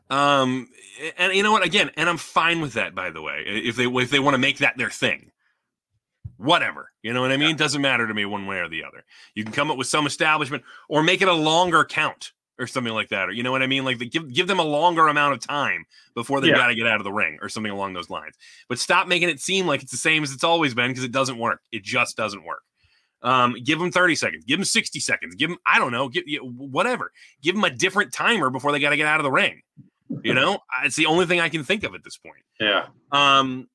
[0.09, 0.69] Um,
[1.19, 1.65] and you know what?
[1.65, 2.95] Again, and I'm fine with that.
[2.95, 5.33] By the way, if they if they want to make that their thing,
[6.37, 6.91] whatever.
[7.03, 7.51] You know what I mean?
[7.51, 7.57] Yeah.
[7.57, 9.05] Doesn't matter to me one way or the other.
[9.35, 12.93] You can come up with some establishment or make it a longer count or something
[12.93, 13.29] like that.
[13.29, 13.85] Or you know what I mean?
[13.85, 15.85] Like the, give give them a longer amount of time
[16.15, 16.55] before they yeah.
[16.55, 18.37] got to get out of the ring or something along those lines.
[18.69, 21.13] But stop making it seem like it's the same as it's always been because it
[21.13, 21.61] doesn't work.
[21.73, 22.63] It just doesn't work.
[23.23, 26.25] Um, give them 30 seconds, give them 60 seconds, give them, I don't know, give
[26.43, 27.11] whatever,
[27.43, 29.63] give them a different timer before they got to get out of the ring.
[30.23, 32.45] You know, it's the only thing I can think of at this point.
[32.61, 32.87] Yeah.
[33.11, 33.69] Um,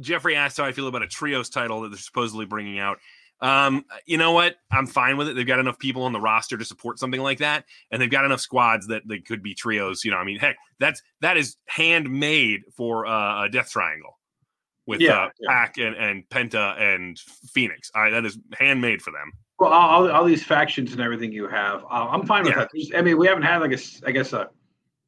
[0.00, 2.98] Jeffrey asked how I feel about a trios title that they're supposedly bringing out.
[3.40, 4.56] Um, you know what?
[4.70, 5.34] I'm fine with it.
[5.34, 8.24] They've got enough people on the roster to support something like that, and they've got
[8.24, 10.04] enough squads that they could be trios.
[10.04, 14.18] You know, I mean, heck, that's that is handmade for uh, a Death Triangle
[14.86, 15.48] with yeah, uh, yeah.
[15.48, 17.90] Pac and, and Penta and Fenix.
[17.96, 19.32] Right, that is handmade for them.
[19.58, 22.66] Well, all, all these factions and everything you have, uh, I'm fine with yeah.
[22.72, 22.98] that.
[22.98, 24.50] I mean, we haven't had like a, I guess a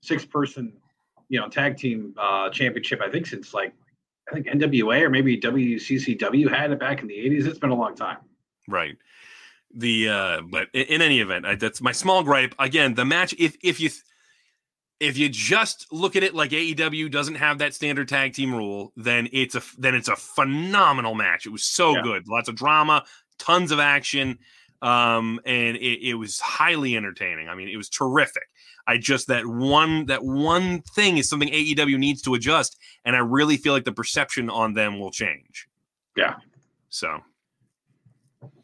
[0.02, 0.72] six person,
[1.28, 3.00] you know, tag team uh, championship.
[3.00, 3.74] I think since like
[4.28, 7.46] I think NWA or maybe WCCW had it back in the 80s.
[7.46, 8.18] It's been a long time.
[8.68, 8.96] Right.
[9.76, 12.54] The uh but in, in any event, I, that's my small gripe.
[12.58, 13.90] Again, the match if if you
[15.00, 18.92] if you just look at it like AEW doesn't have that standard tag team rule,
[18.96, 21.44] then it's a then it's a phenomenal match.
[21.44, 22.02] It was so yeah.
[22.02, 22.28] good.
[22.28, 23.04] Lots of drama,
[23.38, 24.38] tons of action,
[24.80, 27.48] um and it, it was highly entertaining.
[27.48, 28.44] I mean, it was terrific.
[28.86, 33.20] I just that one that one thing is something AEW needs to adjust, and I
[33.20, 35.68] really feel like the perception on them will change.
[36.16, 36.36] Yeah.
[36.88, 37.20] So.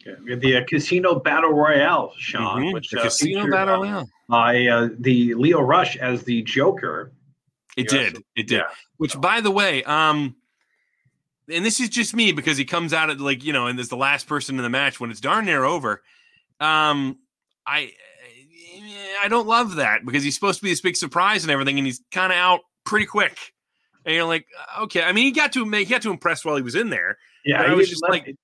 [0.05, 2.73] Yeah, the uh, Casino Battle Royale, Sean, mm-hmm.
[2.73, 4.09] which the uh, Casino featured, Battle uh, Royale.
[4.29, 7.13] by uh, the Lio Rush as the Joker.
[7.77, 8.17] It did.
[8.17, 8.57] So, it did.
[8.59, 8.69] Yeah.
[8.97, 9.21] Which, so.
[9.21, 10.37] by the way, um,
[11.51, 13.89] and this is just me because he comes out at like you know, and there's
[13.89, 16.03] the last person in the match when it's darn near over.
[16.61, 17.19] Um,
[17.67, 17.93] I
[19.21, 21.87] I don't love that because he's supposed to be this big surprise and everything, and
[21.87, 23.37] he's kind of out pretty quick.
[24.05, 24.47] And you're like,
[24.77, 25.03] uh, okay.
[25.03, 27.19] I mean, he got to make, he got to impress while he was in there.
[27.45, 28.37] Yeah, I was just like,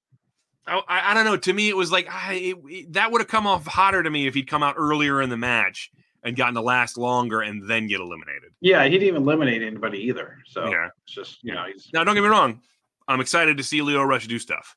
[0.67, 1.37] I, I, don't know.
[1.37, 4.11] To me, it was like I, it, it, that would have come off hotter to
[4.11, 5.91] me if he'd come out earlier in the match
[6.25, 8.53] and gotten to last longer and then get eliminated.
[8.61, 10.39] Yeah, he didn't even eliminate anybody either.
[10.47, 11.65] So yeah, it's just you know.
[11.73, 11.89] He's...
[11.93, 12.61] Now, don't get me wrong.
[13.07, 14.77] I'm excited to see Lio Rush do stuff.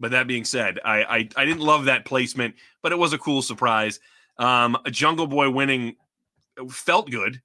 [0.00, 3.18] But that being said, I, I I didn't love that placement, but it was a
[3.18, 4.00] cool surprise.
[4.40, 5.96] Um, a Jungle Boy winning
[6.70, 7.40] felt good.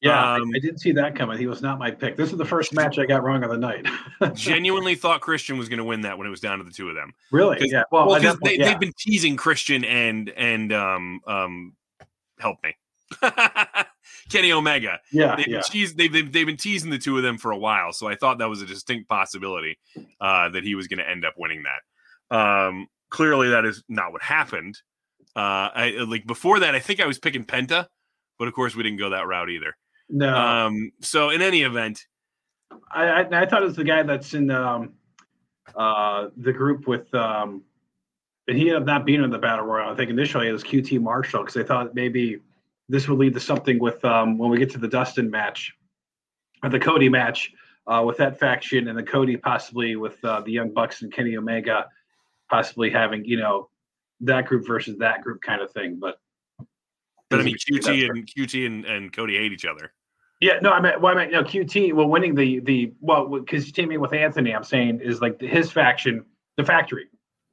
[0.00, 1.38] Yeah, um, I, I, didn't see that coming.
[1.38, 2.16] He was not my pick.
[2.16, 3.86] This is the first match I got wrong on the night.
[4.34, 6.90] genuinely thought Christian was going to win that when it was down to the two
[6.90, 7.14] of them.
[7.32, 7.58] Really?
[7.70, 7.84] Yeah.
[7.90, 11.72] Well, well they, have been teasing Christian and and um um
[12.38, 12.76] help me.
[14.30, 15.00] Kenny Omega.
[15.10, 15.62] Yeah, they've, yeah.
[15.72, 18.14] Been they've, they've, they've been teasing the two of them for a while, so I
[18.14, 19.78] thought that was a distinct possibility
[20.20, 22.36] uh, that he was going to end up winning that.
[22.36, 24.76] Um, clearly, that is not what happened.
[25.36, 27.86] Uh, I like before that, I think I was picking Penta,
[28.38, 29.76] but of course we didn't go that route either.
[30.08, 30.34] No.
[30.34, 32.06] Um, so in any event,
[32.90, 34.94] I, I, I thought it was the guy that's in um,
[35.74, 37.62] uh, the group with um,
[38.46, 39.90] and he ended up not being in the battle royal.
[39.90, 42.40] I think initially it was QT Marshall because they thought maybe
[42.88, 45.74] this would lead to something with um, when we get to the Dustin match
[46.62, 47.52] or the Cody match
[47.86, 51.36] uh, with that faction and the Cody possibly with uh, the Young Bucks and Kenny
[51.36, 51.86] Omega
[52.50, 53.70] possibly having you know
[54.24, 55.98] that group versus that group kind of thing.
[56.00, 56.18] But
[57.30, 59.92] but I mean, QT and QT and, and Cody hate each other.
[60.40, 63.26] Yeah, no, I mean, well, I mean, you know, QT, well, winning the the well,
[63.26, 66.24] because teaming with Anthony, I'm saying is like his faction,
[66.56, 67.06] the factory,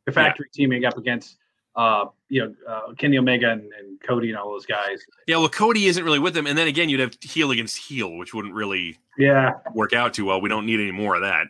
[0.06, 0.58] the factory yeah.
[0.64, 1.38] teaming up against,
[1.76, 5.02] uh, you know, uh, Kenny Omega and, and Cody and all those guys.
[5.28, 8.18] Yeah, well, Cody isn't really with them, and then again, you'd have heel against heel,
[8.18, 10.42] which wouldn't really yeah work out too well.
[10.42, 11.48] We don't need any more of that.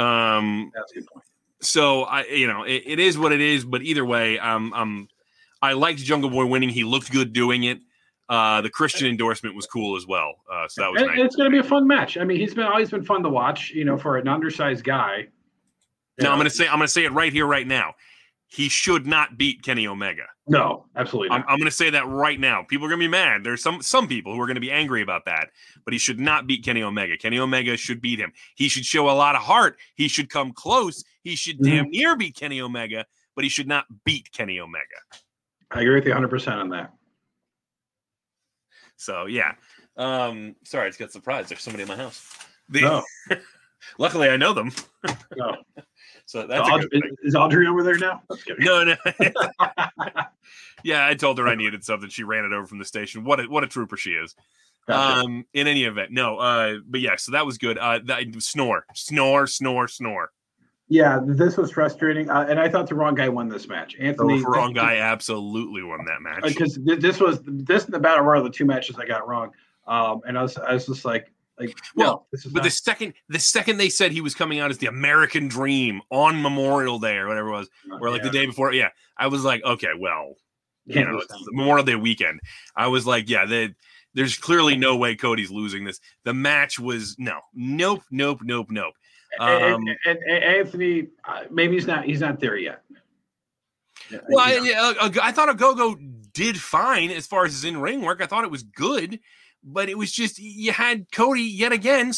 [0.00, 1.27] Um, That's a good point
[1.60, 3.64] so I, you know, it, it is what it is.
[3.64, 5.08] But either way, um, um,
[5.60, 6.68] I liked Jungle Boy winning.
[6.68, 7.78] He looked good doing it.
[8.28, 10.34] Uh, the Christian endorsement was cool as well.
[10.52, 11.20] Uh, so that was And nice.
[11.24, 12.18] It's going to be a fun match.
[12.18, 13.70] I mean, he's been always been fun to watch.
[13.70, 15.28] You know, for an undersized guy.
[16.20, 17.94] Now I'm gonna say I'm gonna say it right here, right now.
[18.50, 20.24] He should not beat Kenny Omega.
[20.46, 21.50] no, absolutely I'm, not.
[21.50, 22.62] I'm gonna say that right now.
[22.66, 23.44] People are gonna be mad.
[23.44, 25.50] There's some some people who are gonna be angry about that,
[25.84, 27.16] but he should not beat Kenny Omega.
[27.18, 28.32] Kenny Omega should beat him.
[28.56, 29.78] He should show a lot of heart.
[29.96, 31.04] He should come close.
[31.22, 31.76] He should Mm-hmm.
[31.76, 33.04] damn near beat Kenny Omega,
[33.36, 34.84] but he should not beat Kenny Omega.
[35.70, 36.92] I agree with you 100 percent on that.
[38.96, 39.52] So yeah.
[39.98, 41.50] Um, sorry, I just got surprised.
[41.50, 42.26] There's somebody in my house.
[42.70, 43.02] The- No,
[43.98, 44.72] Luckily, I know them.
[45.36, 45.56] no.
[46.28, 48.20] So that's Audrey, is Audrey over there now?
[48.58, 48.96] No, no.
[50.84, 52.10] yeah, I told her I needed something.
[52.10, 53.24] She ran it over from the station.
[53.24, 54.34] What a, what a trooper she is.
[54.88, 56.36] Um, in any event, no.
[56.36, 57.78] Uh, but yeah, so that was good.
[57.78, 60.30] Uh, that snore, snore, snore, snore.
[60.88, 63.96] yeah, this was frustrating, uh, and I thought the wrong guy won this match.
[63.98, 66.42] Anthony, The wrong guy absolutely won that match.
[66.42, 69.52] because this was this and the battle royal, the two matches I got wrong.
[69.86, 73.38] Um, and I was I was just like like Well, no, But the second the
[73.38, 77.28] second they said he was coming out as the American Dream on Memorial Day or
[77.28, 77.68] whatever it was,
[78.00, 80.34] or like the day before, yeah, I was like, okay, well,
[80.86, 82.40] you know, Memorial Day weekend.
[82.74, 83.74] I was like, yeah, the,
[84.14, 86.00] there's clearly no way Cody's losing this.
[86.24, 88.94] The match was no, nope, nope, nope, nope.
[89.38, 92.82] and, Um, and, and Anthony, uh, maybe he's not he's not there yet.
[94.10, 95.96] Yeah, Well, I, yeah, uh, I thought Ogogo
[96.32, 98.22] did fine as far as his in ring work.
[98.22, 99.20] I thought it was good,
[99.62, 102.12] but it was just you had Cody yet again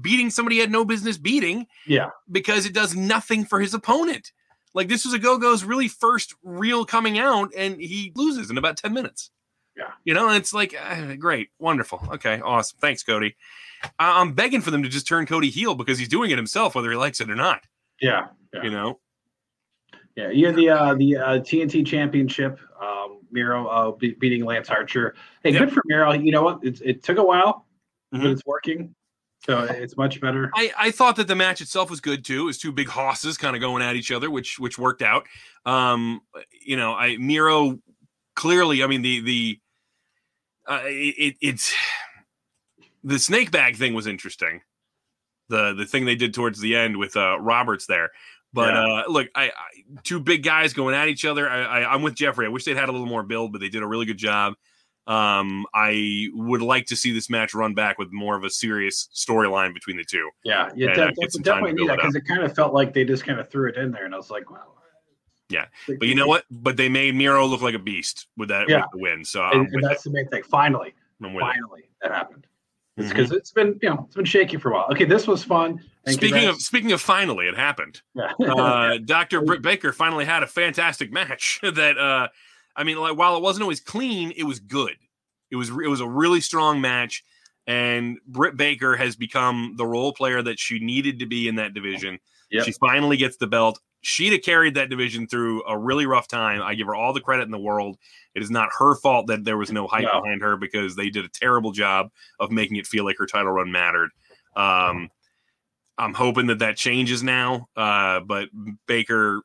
[0.00, 4.32] beating somebody he had no business beating yeah, because it does nothing for his opponent.
[4.72, 8.92] Like this was Ogogo's really first real coming out, and he loses in about ten
[8.92, 9.30] minutes.
[9.76, 9.90] Yeah.
[10.04, 13.34] you know, and it's like ah, great, wonderful, okay, awesome, thanks, Cody.
[13.98, 16.76] I- I'm begging for them to just turn Cody heel because he's doing it himself,
[16.76, 17.64] whether he likes it or not.
[18.00, 18.62] yeah, yeah.
[18.62, 19.00] You know,
[20.16, 22.60] Yeah, you had the uh, the uh, TNT Championship.
[22.80, 25.14] Um, Miro uh, be- beating Lance Archer.
[25.42, 25.58] Hey, Yeah.
[25.60, 26.12] good for Miro.
[26.12, 26.64] You know what?
[26.64, 27.66] It, it took a while,
[28.14, 28.22] Mhm.
[28.22, 28.94] but it's working.
[29.44, 30.50] So it's much better.
[30.54, 32.42] I, I thought that the match itself was good too.
[32.42, 35.26] It was two big hosses kind of going at each other, which which worked out.
[35.66, 36.22] Um,
[36.64, 37.78] you know, I Miro
[38.36, 38.82] clearly.
[38.82, 39.60] I mean, the the
[40.66, 41.74] uh, it, it it's
[43.02, 44.62] the snake bag thing was interesting.
[45.50, 48.12] The the thing they did towards the end with uh, Roberts there.
[48.54, 48.84] But Yeah.
[48.84, 49.50] uh, look, I, I
[50.04, 51.50] two big guys going at each other.
[51.50, 52.46] I, I, I'm with Jeffrey.
[52.46, 54.54] I wish they'd had a little more build, but they did a really good job.
[55.06, 59.08] Um, I would like to see this match run back with more of a serious
[59.14, 60.30] storyline between the two.
[60.44, 62.22] Yeah, yeah, And, de- uh, de- get some time to definitely need that because it
[62.26, 64.30] kind of felt like they just kind of threw it in there, and I was
[64.30, 64.76] like, well,
[65.50, 66.44] Yeah, But you know what?
[66.50, 68.78] But they made Miro look like a beast with that Yeah.
[68.82, 69.24] with the win.
[69.26, 69.88] So And, and with it.
[69.88, 70.42] that's the main thing.
[70.44, 71.40] Finally, I'm it.
[71.40, 72.46] finally, that happened.
[72.98, 73.08] Mhm.
[73.08, 74.86] Because it's been, you know, it's been shaky for a while.
[74.90, 75.82] Okay, this was fun.
[76.06, 78.00] and Speaking of speaking of finally, it happened.
[78.14, 78.32] yeah.
[78.38, 79.40] Uh, Dr.
[79.40, 81.58] Britt Baker finally had a fantastic match.
[81.62, 82.28] that uh,
[82.76, 84.94] I mean, like while it wasn't always clean, it was good.
[85.50, 87.24] It was it was a really strong match,
[87.66, 91.74] and Britt Baker has become the role player that she needed to be in that
[91.74, 92.18] division.
[92.50, 92.64] Yep.
[92.64, 93.80] She finally gets the belt.
[94.06, 96.60] She'd have carried that division through a really rough time.
[96.60, 97.96] I give her all the credit in the world.
[98.34, 100.20] It is not her fault that there was no hype No.
[100.20, 103.52] behind her because they did a terrible job of making it feel like her title
[103.52, 104.10] run mattered.
[104.56, 105.08] Um,
[105.96, 107.68] I'm hoping that that changes now.
[107.76, 108.50] Uh, but
[108.86, 109.40] Baker,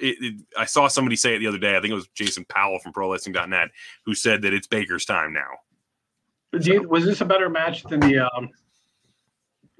[0.00, 1.76] it, it, I saw somebody say it the other day.
[1.76, 3.70] I think it was Jason Powell from ProWrestling.net
[4.04, 6.58] who said that it's Baker's time now.
[6.58, 8.50] Do you, was this a better match than the um,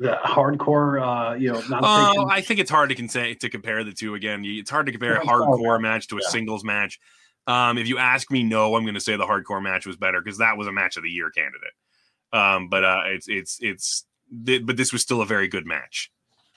[0.00, 1.00] the hardcore?
[1.00, 4.14] Uh, you know, not Oh, I think it's hard to, con- to compare the two
[4.14, 4.42] again.
[4.44, 6.28] It's hard to compare a Yeah, it's all hardcore match to a Yeah.
[6.30, 6.98] singles match.
[7.46, 10.20] Um, if you ask me, no, I'm going to say the hardcore match was better
[10.20, 11.72] because that was a match of the year candidate.
[12.32, 14.06] Um, but uh, it's it's it's
[14.46, 16.10] th- but this was still a very good match.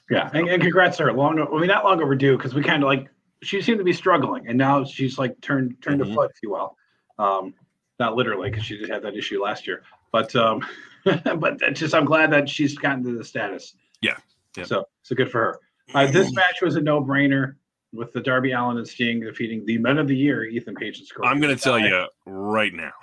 [0.10, 1.14] yeah, and, and congrats to her.
[1.14, 3.10] Long, I mean, not long overdue because we kind of like
[3.42, 6.08] she seemed to be struggling, and now she's like turned turned Mhm.
[6.08, 6.78] to foot, if you will.
[7.18, 7.56] Um,
[8.00, 9.82] not literally because she did have that issue last year,
[10.14, 10.66] but um,
[11.04, 13.76] but that's just I'm glad that she's gotten to the status.
[14.02, 14.16] Yeah,
[14.56, 14.64] yeah.
[14.64, 15.60] So so good for her.
[15.94, 17.56] Uh, this match was a no brainer
[17.92, 21.08] with the Darby Allin and Sting defeating the Men of the Year, Ethan Page and
[21.08, 21.30] Scorpio.
[21.30, 22.94] I'm going to tell you right now,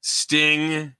[0.00, 0.94] Sting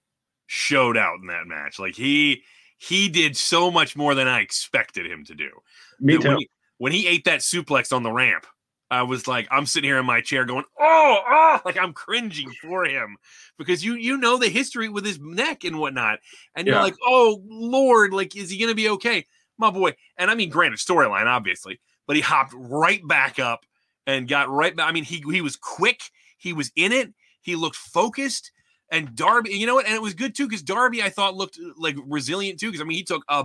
[0.46, 1.80] showed out in that match.
[1.80, 2.44] Like he
[2.76, 5.50] he did so much more than I expected him to do.
[5.98, 6.28] Me too.
[6.28, 8.46] When he, when he ate that suplex on the ramp,
[8.90, 12.50] I was like, I'm sitting here in my chair going, oh, oh, like I'm cringing
[12.62, 13.16] for him
[13.58, 16.20] because you you know the history with his neck and whatnot,
[16.54, 19.26] and you're like, oh Lord, like is he gonna be okay,
[19.58, 19.94] my boy?
[20.16, 23.66] And I mean, granted, storyline obviously, but he hopped right back up
[24.06, 24.88] and got right back.
[24.88, 26.02] I mean, he he was quick,
[26.38, 27.12] he was in it,
[27.42, 28.52] he looked focused.
[28.90, 29.84] And Darby, you know what?
[29.84, 32.68] And it was good too because Darby, I thought, looked like resilient too.
[32.68, 33.44] Because I mean, he took a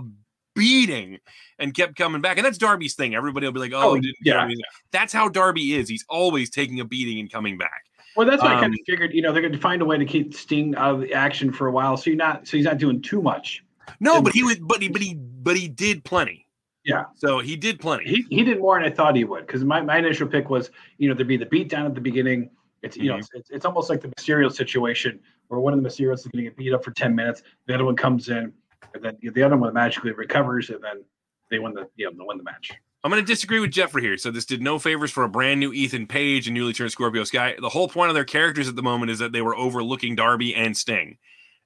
[0.54, 1.18] beating
[1.58, 2.36] and kept coming back.
[2.38, 3.14] And that's Darby's thing.
[3.14, 4.48] Everybody will be like, "Oh, Oh, yeah.
[4.92, 5.88] That's how Darby is.
[5.88, 7.84] He's always taking a beating and coming back.
[8.16, 9.12] Well, that's what I Um, kind of figured.
[9.12, 11.52] You know, they're going to find a way to keep Sting out of the action
[11.52, 13.64] for a while, so you're not, so he's not doing too much.
[14.00, 16.46] No, but he was, but he, but he, but he did plenty.
[16.84, 17.04] Yeah.
[17.16, 18.04] So he did plenty.
[18.04, 20.70] He he did more than I thought he would because my, my initial pick was,
[20.98, 22.50] you know, there'd be the beat down at the beginning.
[22.82, 23.26] It's you know, Mhm.
[23.34, 26.50] it's, it's almost like the Mysterio situation where one of the Mysterios is going to
[26.50, 28.52] get beat up for ten minutes, the other one comes in,
[28.94, 31.04] and then the other one magically recovers, and then
[31.50, 32.70] they win the you know they win the match.
[33.02, 34.16] I'm going to disagree with Jeffrey here.
[34.16, 37.24] So this did no favors for a brand new Ethan Page and newly turned Scorpio
[37.24, 37.54] Sky.
[37.60, 40.54] The whole point of their characters at the moment is that they were overlooking Darby
[40.54, 41.18] and Sting.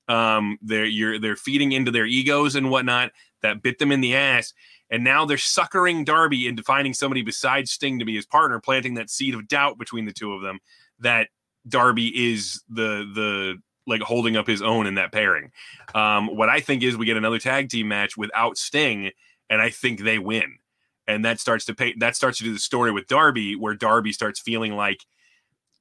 [0.08, 3.12] Um, they're you're they're feeding into their egos and whatnot
[3.42, 4.52] that bit them in the ass,
[4.90, 8.94] and now they're suckering Darby into finding somebody besides Sting to be his partner, planting
[8.94, 10.58] that seed of doubt between the two of them
[10.98, 11.28] that
[11.68, 15.50] Darby is the the like holding up his own in that pairing.
[15.94, 19.10] Um, what I think is we get another tag team match without Sting,
[19.50, 20.58] and I think they win
[21.06, 24.12] and that starts to pay that starts to do the story with Darby where Darby
[24.12, 25.06] starts feeling like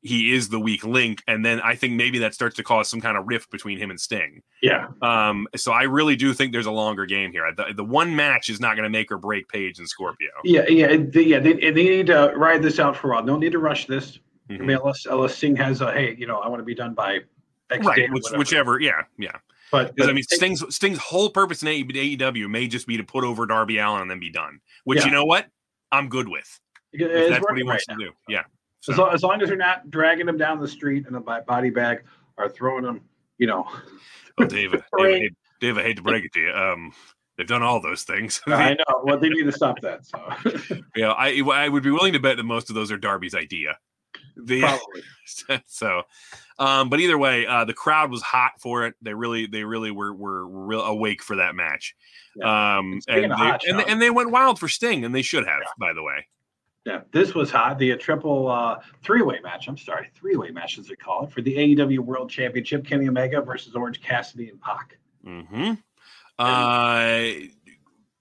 [0.01, 3.01] he is the weak link and then I think maybe that starts to cause some
[3.01, 4.41] kind of rift between him and Sting.
[4.61, 7.51] Yeah, Um so I really do think there's a longer game here.
[7.57, 10.29] The, the one match is not going to make or break Page and Scorpio.
[10.45, 11.39] yeah, yeah, they, yeah.
[11.39, 13.23] They, they need to ride this out for a while.
[13.25, 14.19] No need to rush this.
[14.49, 14.59] I Mhm.
[14.61, 17.19] mean, unless unless Sting has a hey, you know, I want to be done by
[17.69, 19.31] Right, date or which, whichever, yeah, yeah.
[19.71, 23.23] But, Because I mean, Sting's Sting's whole purpose in AEW may just be to put
[23.25, 24.61] over Darby Allin and then be done.
[24.85, 25.05] Which Yeah.
[25.07, 25.47] you know what,
[25.91, 26.59] I'm good with.
[26.93, 28.09] It's that's what he wants right to now.
[28.11, 28.15] do.
[28.29, 28.39] Yeah.
[28.87, 31.19] As, So- long, as long as they're not dragging him down the street in a
[31.19, 32.03] body bag
[32.37, 33.01] or throwing him,
[33.37, 33.67] you know.
[34.37, 36.51] Oh, David, David, David, I hate to break it to you.
[36.51, 36.93] Um,
[37.37, 38.39] they've done all those things.
[38.47, 39.01] I know.
[39.03, 40.05] Well, they need to stop that.
[40.05, 43.35] So Yeah, I I would be willing to bet that most of those are Darby's
[43.35, 43.77] idea.
[44.45, 44.79] The,
[45.65, 46.03] so,
[46.59, 48.95] um, but either way, uh, the crowd was hot for it.
[49.01, 51.95] They really, they really were were, were real awake for that match.
[52.43, 55.47] Um, And and they, hot, and, and they went wild for Sting, and they should
[55.47, 56.27] have, by the way.
[56.85, 57.77] Yeah, this was hot.
[57.79, 59.67] The uh, triple uh, three-way match.
[59.67, 62.85] I'm sorry, three-way match as they call it for the AEW World Championship.
[62.85, 64.97] Kenny Omega versus Orange Cassidy and Pac.
[65.21, 65.73] hmm
[66.39, 67.29] Uh,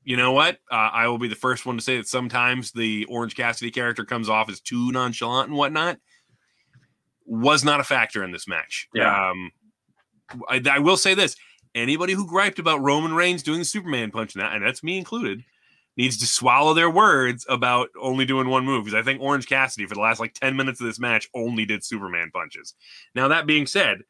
[0.07, 0.59] you know what?
[0.71, 4.05] Uh, I will be the first one to say that sometimes the Orange Cassidy character
[4.05, 5.99] comes off as too nonchalant and whatnot.
[7.27, 8.89] Was not a factor in this match.
[8.95, 9.31] Yeah.
[9.31, 9.51] Um,
[10.49, 11.35] I, I will say this:
[11.75, 14.97] anybody who griped about Roman Reigns doing the Superman punch, and, that, and that's me
[14.97, 15.43] included,
[15.97, 18.85] needs to swallow their words about only doing one move.
[18.85, 21.65] Because I think Orange Cassidy, for the last like ten minutes of this match, only
[21.65, 22.75] did Superman punches.
[23.17, 24.03] Now that being said,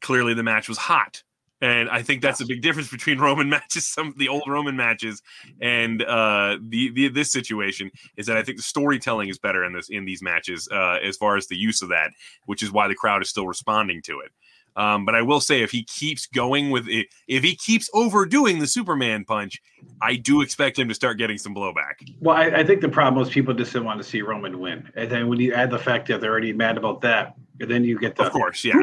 [0.00, 1.22] clearly the match was hot.
[1.60, 4.76] And I think that's a big difference between Roman matches, some of the old Roman
[4.76, 5.22] matches,
[5.60, 9.72] and uh, the, the this situation is that I think the storytelling is better in
[9.72, 12.10] this in these matches uh, as far as the use of that,
[12.46, 14.32] which is why the crowd is still responding to it.
[14.76, 18.58] Um, but I will say, if he keeps going with it, if he keeps overdoing
[18.58, 19.62] the Superman punch,
[20.02, 22.10] I do expect him to start getting some blowback.
[22.20, 24.90] Well, I, I think the problem is people just didn't want to see Roman win,
[24.96, 27.84] and then when you add the fact that they're already mad about that, and then
[27.84, 28.74] you get the Of course, yeah,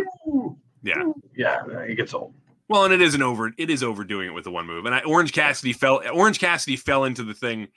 [0.82, 1.12] yeah.
[1.36, 2.34] yeah, it gets old.
[2.72, 3.52] Well, and it isn't over.
[3.58, 4.86] It is overdoing it with the one move.
[4.86, 6.02] And I, Orange Cassidy fell.
[6.14, 7.68] Orange Cassidy fell into the thing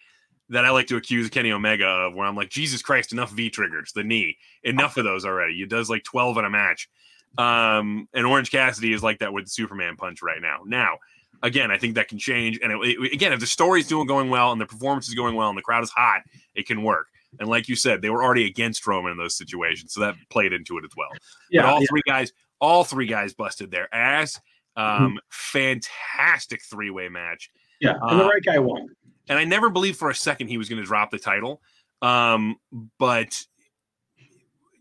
[0.51, 3.51] that I like to accuse Kenny Omega of, where I'm like, Jesus Christ, enough V
[3.51, 5.57] triggers, the knee, enough of those already.
[5.57, 6.89] He does like 12 in a match.
[7.37, 10.61] Um, and Orange Cassidy is like that with the Superman punch right now.
[10.65, 10.99] Now,
[11.43, 12.61] again, I think that can change.
[12.63, 15.35] And it, it- again, if the story's doing going well and the performance is going
[15.35, 16.23] well and the crowd is hot,
[16.55, 17.09] it can work.
[17.41, 20.53] And like you said, they were already against Roman in those situations, so that played
[20.53, 21.09] into it as well.
[21.51, 21.87] Yeah, but all yeah.
[21.91, 24.41] three guys, all three guys busted their ass.
[24.77, 25.05] Mm-hmm.
[25.05, 27.51] Um, fantastic three way match.
[27.81, 28.89] yeah, and the uh, right guy won.
[29.29, 31.63] And I never believed for a second he was going to drop the title.
[32.03, 32.57] Um,
[32.99, 33.41] but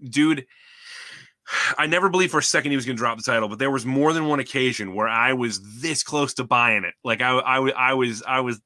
[0.04, 0.46] dude,
[1.78, 3.48] I never believed for a second he was going to drop the title.
[3.48, 6.94] But there was more than one occasion where I was this close to buying it.
[7.04, 8.60] Like I, I, I was, I was,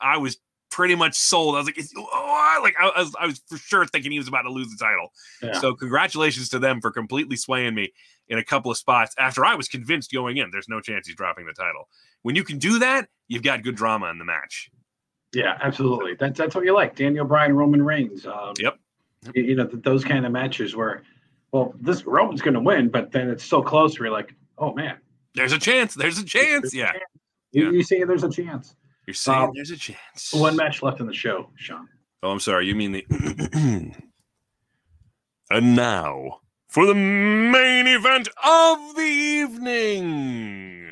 [0.00, 0.38] I was
[0.74, 1.54] pretty much sold.
[1.54, 4.26] I was like, oh, like I, I was, I was for sure thinking he was
[4.28, 5.12] about to lose the title.
[5.40, 5.52] Yeah.
[5.60, 7.92] So congratulations to them for completely swaying me
[8.28, 10.50] in a couple of spots after I was convinced going in.
[10.50, 11.88] There's no chance he's dropping the title.
[12.22, 14.68] When you can do that, you've got good drama in the match.
[15.32, 16.14] Yeah, absolutely.
[16.18, 16.96] That's that's what you like.
[16.96, 18.26] Daniel Bryan, Roman Reigns.
[18.26, 18.76] Um, Yep.
[19.34, 21.02] You, you know th- those kind of matches where,
[21.52, 23.98] well, this Roman's going to win, but then it's so close.
[23.98, 24.96] Where you're like, oh man,
[25.34, 25.94] There's a chance.
[25.94, 26.74] There's a chance.
[26.74, 26.92] Yeah.
[27.52, 27.70] you, Yeah.
[27.70, 28.74] you see, there's a chance.
[29.06, 30.32] You're saying Um, there's a chance.
[30.32, 31.88] One match left in the show, Sean.
[32.22, 32.66] Oh, I'm sorry.
[32.66, 33.04] You mean the.
[35.50, 40.88] and now for the main event of the evening.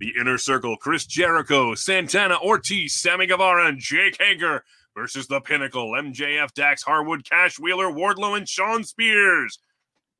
[0.00, 5.92] The inner circle Chris Jericho, Santana Ortiz, Sammy Guevara, and Jake Hager versus the pinnacle
[5.92, 9.58] MJF, Dax Harwood, Cash Wheeler, Wardlow, and Shawn Spears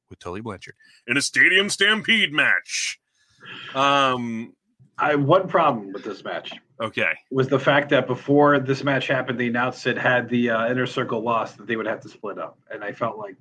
[0.09, 0.75] with Tully Blanchard
[1.07, 2.99] in a stadium stampede match.
[3.75, 4.55] Um,
[4.99, 7.13] I one problem with this match Okay.
[7.31, 10.87] was the fact that before this match happened, they announced it had the uh, inner
[10.87, 13.37] circle lost that they would have to split up, and I felt like,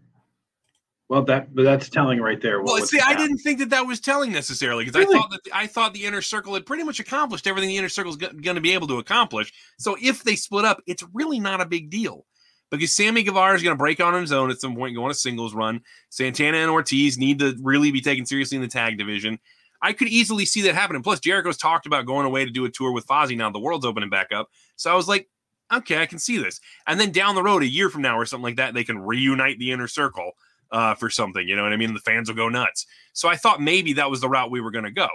[1.10, 2.62] well, that but that's telling right there.
[2.62, 5.16] Well, see, I didn't think that that was telling necessarily because Really?
[5.16, 7.90] I thought that I thought the inner circle had pretty much accomplished everything the inner
[7.90, 9.52] circle is going to be able to accomplish.
[9.78, 12.26] So if they split up, it's really not a big deal
[12.72, 15.12] because Sammy Guevara is going to break on his own at some point, go on
[15.12, 15.82] a singles run.
[16.10, 19.38] Santana and Ortiz need to really be taken seriously in the tag division.
[19.84, 21.04] I could easily see that happening.
[21.04, 23.52] Plus, Jericho's talked about going away to do a tour with Fozzy now.
[23.52, 25.30] The world's opening back up, so I was like,
[25.72, 26.60] okay, I can see this.
[26.88, 29.00] And then down the road, a year from now or something like that, they can
[29.00, 30.32] reunite the inner circle
[30.72, 31.48] uh, for something.
[31.48, 31.94] You know what I mean?
[31.94, 32.86] The fans will go nuts.
[33.14, 35.08] So I thought maybe that was the route we were going to go.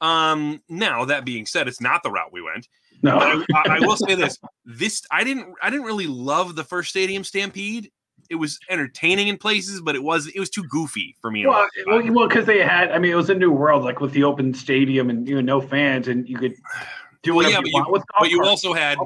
[0.00, 2.68] Um, now that being said, it's not the route we went.
[3.02, 3.44] no.
[3.54, 7.24] I, I will say this: this I didn't I didn't really love the first Stadium
[7.24, 7.90] Stampede.
[8.30, 11.46] It was entertaining in places, but it was it was too goofy for me.
[11.46, 12.10] Well, spots.
[12.10, 12.90] well, because they had.
[12.90, 15.40] I mean, it was a new world, like with the open stadium and you know
[15.40, 16.54] no fans, and you could
[17.22, 18.98] do Well, yeah, you but you- want with golf but you also had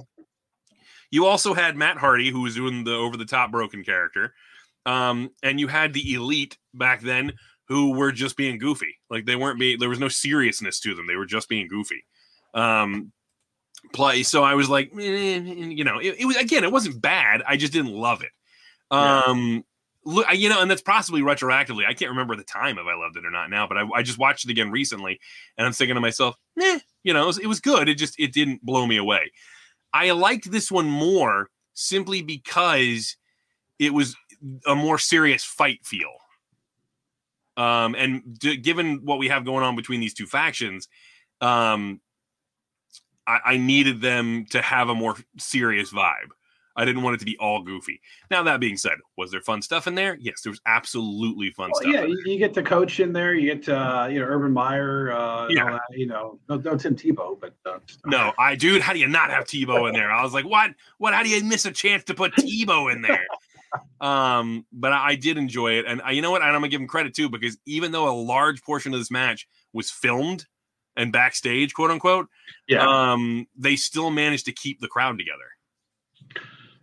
[1.10, 4.34] you also had Matt Hardy who was doing the over the top broken character,
[4.86, 7.32] um, and you had the Elite back then
[7.68, 8.96] who were just being goofy.
[9.10, 11.06] Like they weren't being there was no seriousness to them.
[11.06, 12.04] They were just being goofy.
[12.54, 13.12] Um,
[13.92, 14.22] play.
[14.22, 17.42] So I was like, eh, you know, it, it was again, it wasn't bad.
[17.46, 18.30] I just didn't love it.
[18.90, 19.22] Yeah.
[19.26, 19.64] Um,
[20.04, 21.86] look, you know, and that's possibly retroactively.
[21.86, 24.02] I can't remember the time if I loved it or not now, but I, I
[24.02, 25.20] just watched it again recently,
[25.56, 27.88] and I'm thinking to myself, eh, you know, it was, it was good.
[27.88, 29.32] It just it didn't blow me away.
[29.92, 33.16] I liked this one more simply because
[33.78, 34.16] it was
[34.66, 36.12] a more serious fight feel.
[37.56, 40.88] Um, and d- given what we have going on between these two factions,
[41.40, 42.00] um,
[43.26, 46.30] I, I needed them to have a more serious vibe.
[46.78, 48.00] I didn't want it to be all goofy.
[48.30, 50.16] Now that being said, was there fun stuff in there?
[50.20, 51.92] Yes, there was absolutely fun Well, stuff.
[51.92, 53.34] yeah, you, get the coach in there.
[53.34, 55.10] You get uh, you know Urban Meyer.
[55.10, 55.72] Uh, Yeah.
[55.72, 59.08] that, you know, no, no Tim Tebow, but uh, No, I dude, how do you
[59.08, 60.10] not have Tebow in there?
[60.10, 60.70] I was like, what?
[60.98, 61.14] What?
[61.14, 63.26] How do you miss a chance to put Tebow in there?
[64.00, 66.40] Um, but I, I did enjoy it, and I, you know what?
[66.40, 69.10] And I'm gonna give him credit too because even though a large portion of this
[69.10, 70.46] match was filmed
[70.96, 72.28] and backstage, quote unquote,
[72.66, 75.44] yeah, um, they still managed to keep the crowd together.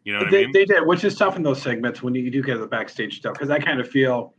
[0.05, 0.51] You know what they, I mean?
[0.53, 3.33] they did, which is tough in those segments when you do get the backstage stuff
[3.33, 4.33] because I kind of feel,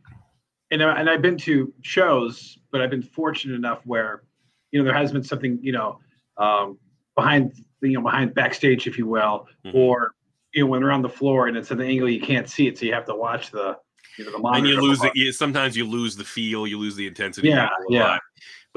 [0.71, 4.23] and I- and I've been to shows, but I've been fortunate enough where,
[4.71, 5.99] you know, there has been something you know,
[6.37, 6.79] um,
[7.15, 9.73] behind you know behind backstage, if you will, Mhm.
[9.75, 10.13] or
[10.53, 12.67] you know when they're on the floor and it's at an angle you can't see
[12.67, 13.77] it, so you have to watch the
[14.17, 14.65] you know the monitor.
[14.65, 15.33] and you lose it.
[15.33, 17.49] Sometimes you lose the feel, you lose the intensity.
[17.49, 18.17] Yeah, yeah.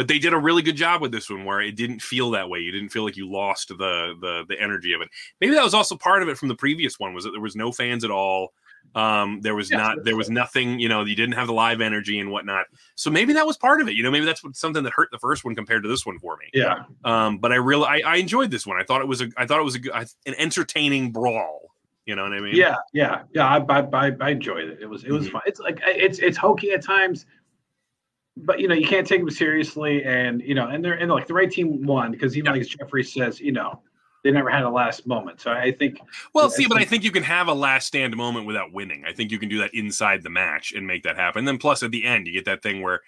[0.01, 0.07] Vibe.
[0.07, 2.49] But they did a really good job with this one, where it didn't feel that
[2.49, 2.61] way.
[2.61, 5.09] You didn't feel like you lost the the the energy of it.
[5.41, 7.15] Maybe that was also part of it from the previous one.
[7.15, 8.53] Was that there was no fans at all.
[8.95, 10.05] Um, there was Yes, not.
[10.05, 10.81] There was nothing.
[10.81, 12.67] You know, you didn't have the live energy and whatnot.
[12.97, 13.95] So maybe that was part of it.
[13.95, 16.19] You know, maybe that's what, something that hurt the first one compared to this one
[16.19, 16.47] for me.
[16.55, 18.79] Yeah, Um, but I really I, I enjoyed this one.
[18.81, 21.71] I thought it was a I thought it was a good, an entertaining brawl.
[22.07, 22.57] You know what I mean?
[22.57, 23.47] yeah, yeah, yeah.
[23.47, 24.79] I, I, I, I enjoyed it.
[24.81, 25.33] It was it was Mhm.
[25.33, 25.43] fun.
[25.47, 27.27] It's like it's it's hokey at times,
[28.37, 31.27] but you know you can't take them seriously, and you know, and they're and like
[31.27, 32.59] the right team won because even Yeah.
[32.61, 33.83] like Jeffrey says, you know,
[34.25, 35.41] they never had a last moment.
[35.41, 35.99] So I think
[36.35, 39.05] Well, I see, but I think- you can have a last stand moment without winning.
[39.07, 41.41] I think you can do that inside the match and make that happen.
[41.41, 43.01] And then plus at the end, you get that thing where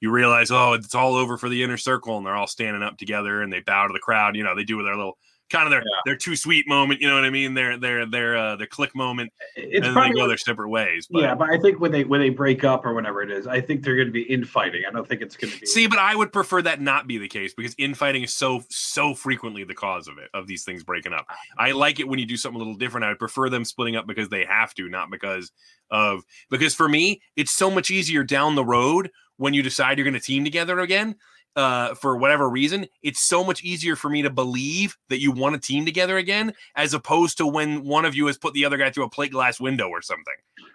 [0.00, 2.98] you realize, oh, it's all over for the inner circle, and they're all standing up
[2.98, 4.36] together and they bow to the crowd.
[4.36, 5.18] You know, they do with their little
[5.50, 6.00] kind of their Yeah.
[6.04, 7.00] their too sweet moment.
[7.00, 7.54] You know what I mean?
[7.54, 11.08] Their their their uh, their Kliq moment, it's and then they go their separate ways.
[11.10, 13.46] But yeah, but I think when they when they break up or whatever it is,
[13.46, 14.82] I think they're going to be infighting.
[14.88, 15.66] I don't think it's going to be.
[15.66, 19.14] See, but I would prefer that not be the case because infighting is so so
[19.14, 21.26] frequently the cause of it of these things breaking up.
[21.58, 23.04] I like it when you do something a little different.
[23.04, 25.52] I would prefer them splitting up because they have to, not because
[25.90, 30.04] of because for me it's so much easier down the road when you decide you're
[30.04, 31.14] going to team together again.
[31.58, 35.60] Uh, for whatever reason, it's so much easier for me to believe that you want
[35.60, 38.76] to team together again, as opposed to when one of you has put the other
[38.76, 40.34] guy through a plate glass window or something.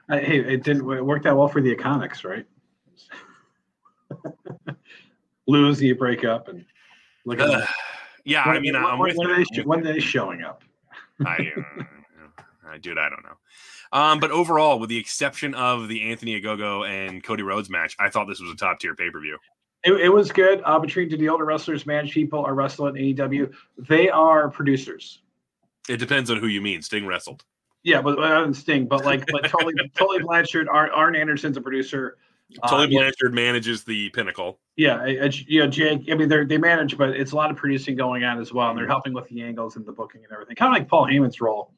[0.10, 2.46] Uh, hey, it didn't it worked out well for the Iconics, right?
[5.48, 6.66] Lose, you break up, and
[7.24, 7.70] look at that.
[8.26, 10.66] yeah, I mean, when, I'm when, with when they, when they showing up?
[11.26, 11.84] I, uh,
[12.68, 13.98] I, dude, I don't know.
[13.98, 18.10] Um, but overall, with the exception of the Anthony Ogogo and Cody Rhodes match, I
[18.10, 19.38] thought this was a top tier pay per view.
[19.84, 20.62] It, it was good.
[20.64, 23.54] Uh, between the older wrestlers manage people or wrestle in AEW?
[23.78, 25.20] They are producers.
[25.90, 26.82] It depends on who you mean.
[26.82, 27.44] Sting wrestled.
[27.84, 31.62] Yeah, but other than Sting, but like, but Tully, Tully Blanchard, Arn, Arn Anderson's a
[31.62, 32.16] producer.
[32.62, 34.58] Uh, Tully yeah, Blanchard manages the Pinnacle.
[34.78, 36.08] yeah, uh, you know, Jake.
[36.10, 38.70] I mean, they they manage, but it's a lot of producing going on as well,
[38.70, 40.56] and they're helping with the angles and the booking and everything.
[40.56, 41.74] Kind of like Paul Heyman's role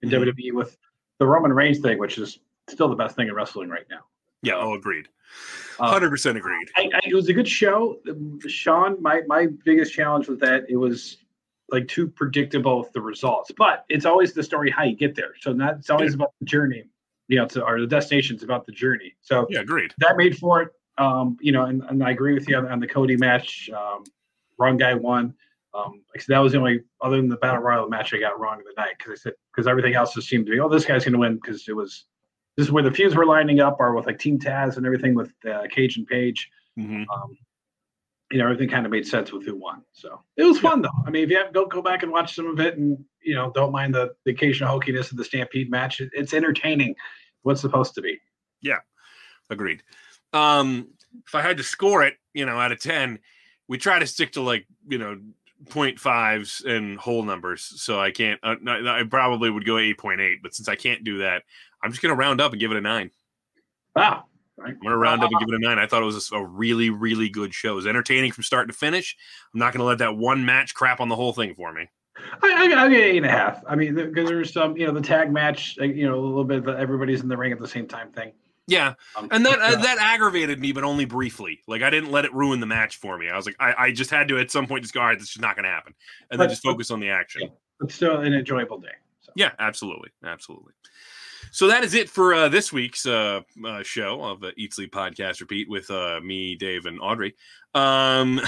[0.00, 0.24] in Mhm.
[0.32, 0.78] WWE with
[1.18, 2.38] the Roman Reigns thing, which is
[2.70, 4.00] still the best thing in wrestling right now.
[4.42, 5.08] Yeah, oh, agreed.
[5.78, 6.68] Uh, Hundred percent agreed.
[6.76, 8.00] I, I, it was a good show.
[8.46, 11.18] Sean, my my biggest challenge was that it was
[11.70, 13.50] like too predictable with the results.
[13.56, 15.32] But it's always the story how you get there.
[15.40, 16.16] So not it's always yeah.
[16.16, 16.84] about the journey.
[17.28, 19.14] You know, to, or the destination's about the journey.
[19.20, 19.94] So yeah, agreed.
[19.98, 20.68] That made for it.
[20.98, 23.70] Um, you know, and, and I agree with you on, on the Cody match.
[23.70, 24.04] Um,
[24.58, 25.34] wrong guy won.
[25.72, 28.58] Um, like that was the only other than the battle royal match I got wrong
[28.58, 30.84] in the night because I said because everything else just seemed to be oh this
[30.84, 32.06] guy's going to win because it was
[32.60, 35.14] this is where the feuds were lining up are with like Team Taz and everything
[35.14, 36.50] with uh, Cage and Page.
[36.78, 37.04] Mm-hmm.
[37.10, 37.38] Um,
[38.30, 39.82] you know, everything kind of made sense with who won.
[39.92, 40.90] So it was fun though.
[41.06, 43.34] I mean, if you have, go go back and watch some of it, and you
[43.34, 46.00] know, don't mind the, the occasional hokiness of the Stampede match.
[46.00, 46.94] It, it's entertaining.
[47.44, 48.20] What's supposed to be.
[48.60, 48.80] Yeah,
[49.48, 49.82] agreed.
[50.34, 50.88] Um,
[51.26, 53.20] if I had to score it, you know, out of ten,
[53.68, 55.18] we try to stick to like you know
[55.70, 57.62] point fives and whole numbers.
[57.76, 58.38] So I can't.
[58.42, 61.44] Uh, I probably would go eight point eight, but since I can't do that,
[61.82, 63.10] I'm just going to round up and give it a nine.
[63.94, 64.24] Wow.
[64.58, 65.78] I'm going to round up and give it a nine.
[65.78, 67.72] I thought it was a really, really good show.
[67.72, 69.16] It was entertaining from start to finish.
[69.54, 71.88] I'm not going to let that one match crap on the whole thing for me.
[72.42, 73.62] I, I, I get eight and a half.
[73.66, 76.58] I mean, because there's some, you know, the tag match, you know, a little bit
[76.58, 78.32] of everybody's in the ring at the same time thing.
[78.66, 81.60] Yeah, um, and that uh, that aggravated me, but only briefly.
[81.66, 83.28] Like I didn't let it ruin the match for me.
[83.28, 85.18] I was like, I, I just had to at some point just go, all right,
[85.18, 85.92] this is not going to happen,
[86.30, 87.42] and but, then just focus on the action.
[87.42, 87.48] Yeah,
[87.80, 88.92] but still an enjoyable day.
[89.22, 89.32] So.
[89.34, 90.72] Yeah, absolutely, absolutely.
[91.52, 94.92] So that is it for uh, this week's uh, uh, show of the Eat Sleep
[94.92, 97.34] Podcast Repeat with uh, me, Dave, and Audrey.
[97.74, 98.40] Um,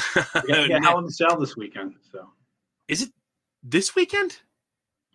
[0.46, 1.94] yeah, yeah, Hell in the Cell this weekend.
[2.10, 2.28] So
[2.88, 3.10] is it
[3.62, 4.38] this weekend?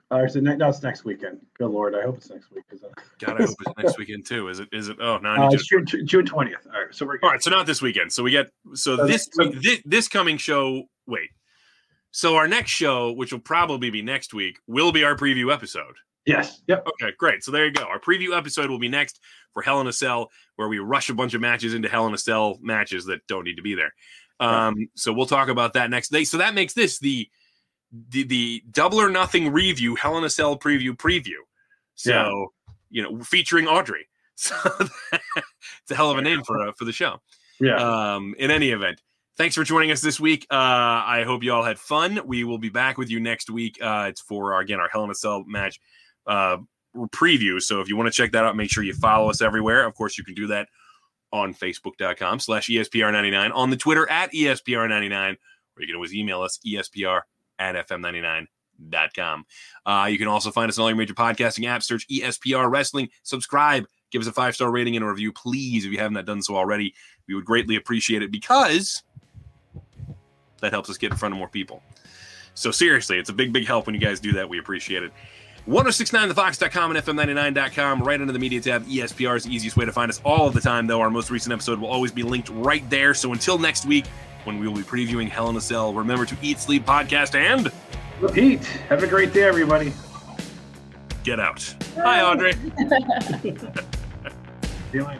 [0.09, 1.39] Uh, is it ne- no, it's next weekend.
[1.57, 2.63] Good lord, I hope it's next week.
[3.19, 4.47] God, I hope it's next weekend too.
[4.47, 4.69] Is it?
[4.71, 4.97] Is it?
[5.01, 6.65] Oh no, uh, it's June twentieth.
[6.65, 7.25] All right, so we're good.
[7.25, 7.43] all right.
[7.43, 8.11] So not this weekend.
[8.13, 10.83] So we get so, so this, so, this this coming show.
[11.05, 11.29] Wait.
[12.11, 15.95] So our next show, which will probably be next week, will be our preview episode.
[16.27, 16.61] Yes.
[16.67, 16.87] Yep.
[16.87, 17.41] Okay, great.
[17.43, 17.83] So there you go.
[17.83, 19.21] Our preview episode will be next
[19.53, 22.13] for Hell in a Cell, where we rush a bunch of matches into Hell in
[22.13, 23.93] a Cell matches that don't need to be there.
[24.41, 24.89] Um, right.
[24.95, 26.25] So we'll talk about that next day.
[26.25, 27.29] So that makes this the
[28.09, 31.39] the, the double or nothing review, Hell in a Cell preview preview.
[31.95, 32.73] So yeah.
[32.89, 34.07] you know, featuring Audrey.
[34.39, 37.19] So it's a hell of a name for uh, for the show.
[37.59, 37.77] Yeah.
[37.77, 39.01] Um, in any event,
[39.35, 40.45] thanks for joining us this week.
[40.51, 42.19] Uh, I hope you all had fun.
[42.23, 43.79] We will be back with you next week.
[43.81, 45.79] Uh, it's for our, again our Hell in a Cell match
[46.27, 46.57] uh,
[47.07, 47.61] preview.
[47.61, 49.85] So if you want to check that out, make sure you follow us everywhere.
[49.85, 50.67] Of course, you can do that
[51.31, 56.59] on facebook.com slash ESPR99, on the Twitter at ESPR99, or you can always email us
[56.65, 57.21] ESPR
[57.59, 59.45] at FM99.com.
[59.85, 61.83] Uh, you can also find us on all your major podcasting apps.
[61.83, 63.09] Search ESPR Wrestling.
[63.23, 63.85] Subscribe.
[64.09, 66.55] Give us a five star rating and a review, please, if you haven't done so
[66.55, 66.93] already.
[67.27, 69.03] We would greatly appreciate it because
[70.61, 71.83] that helps us get in front of more people.
[72.53, 74.47] So, seriously, it's a big, big help when you guys do that.
[74.47, 75.11] We appreciate it.
[75.67, 78.85] 1069thefox.com and FM99.com, right under the media tab.
[78.85, 81.01] ESPR is the easiest way to find us all of the time, though.
[81.01, 83.13] Our most recent episode will always be linked right there.
[83.13, 84.05] So until next week,
[84.45, 87.69] when we will be previewing Hell in a Cell, remember to eat, sleep, podcast, and
[88.21, 88.63] repeat.
[88.89, 89.91] Have a great day, everybody.
[91.23, 91.75] Get out.
[91.97, 92.53] Hi, Audrey.
[94.91, 95.19] Feeling.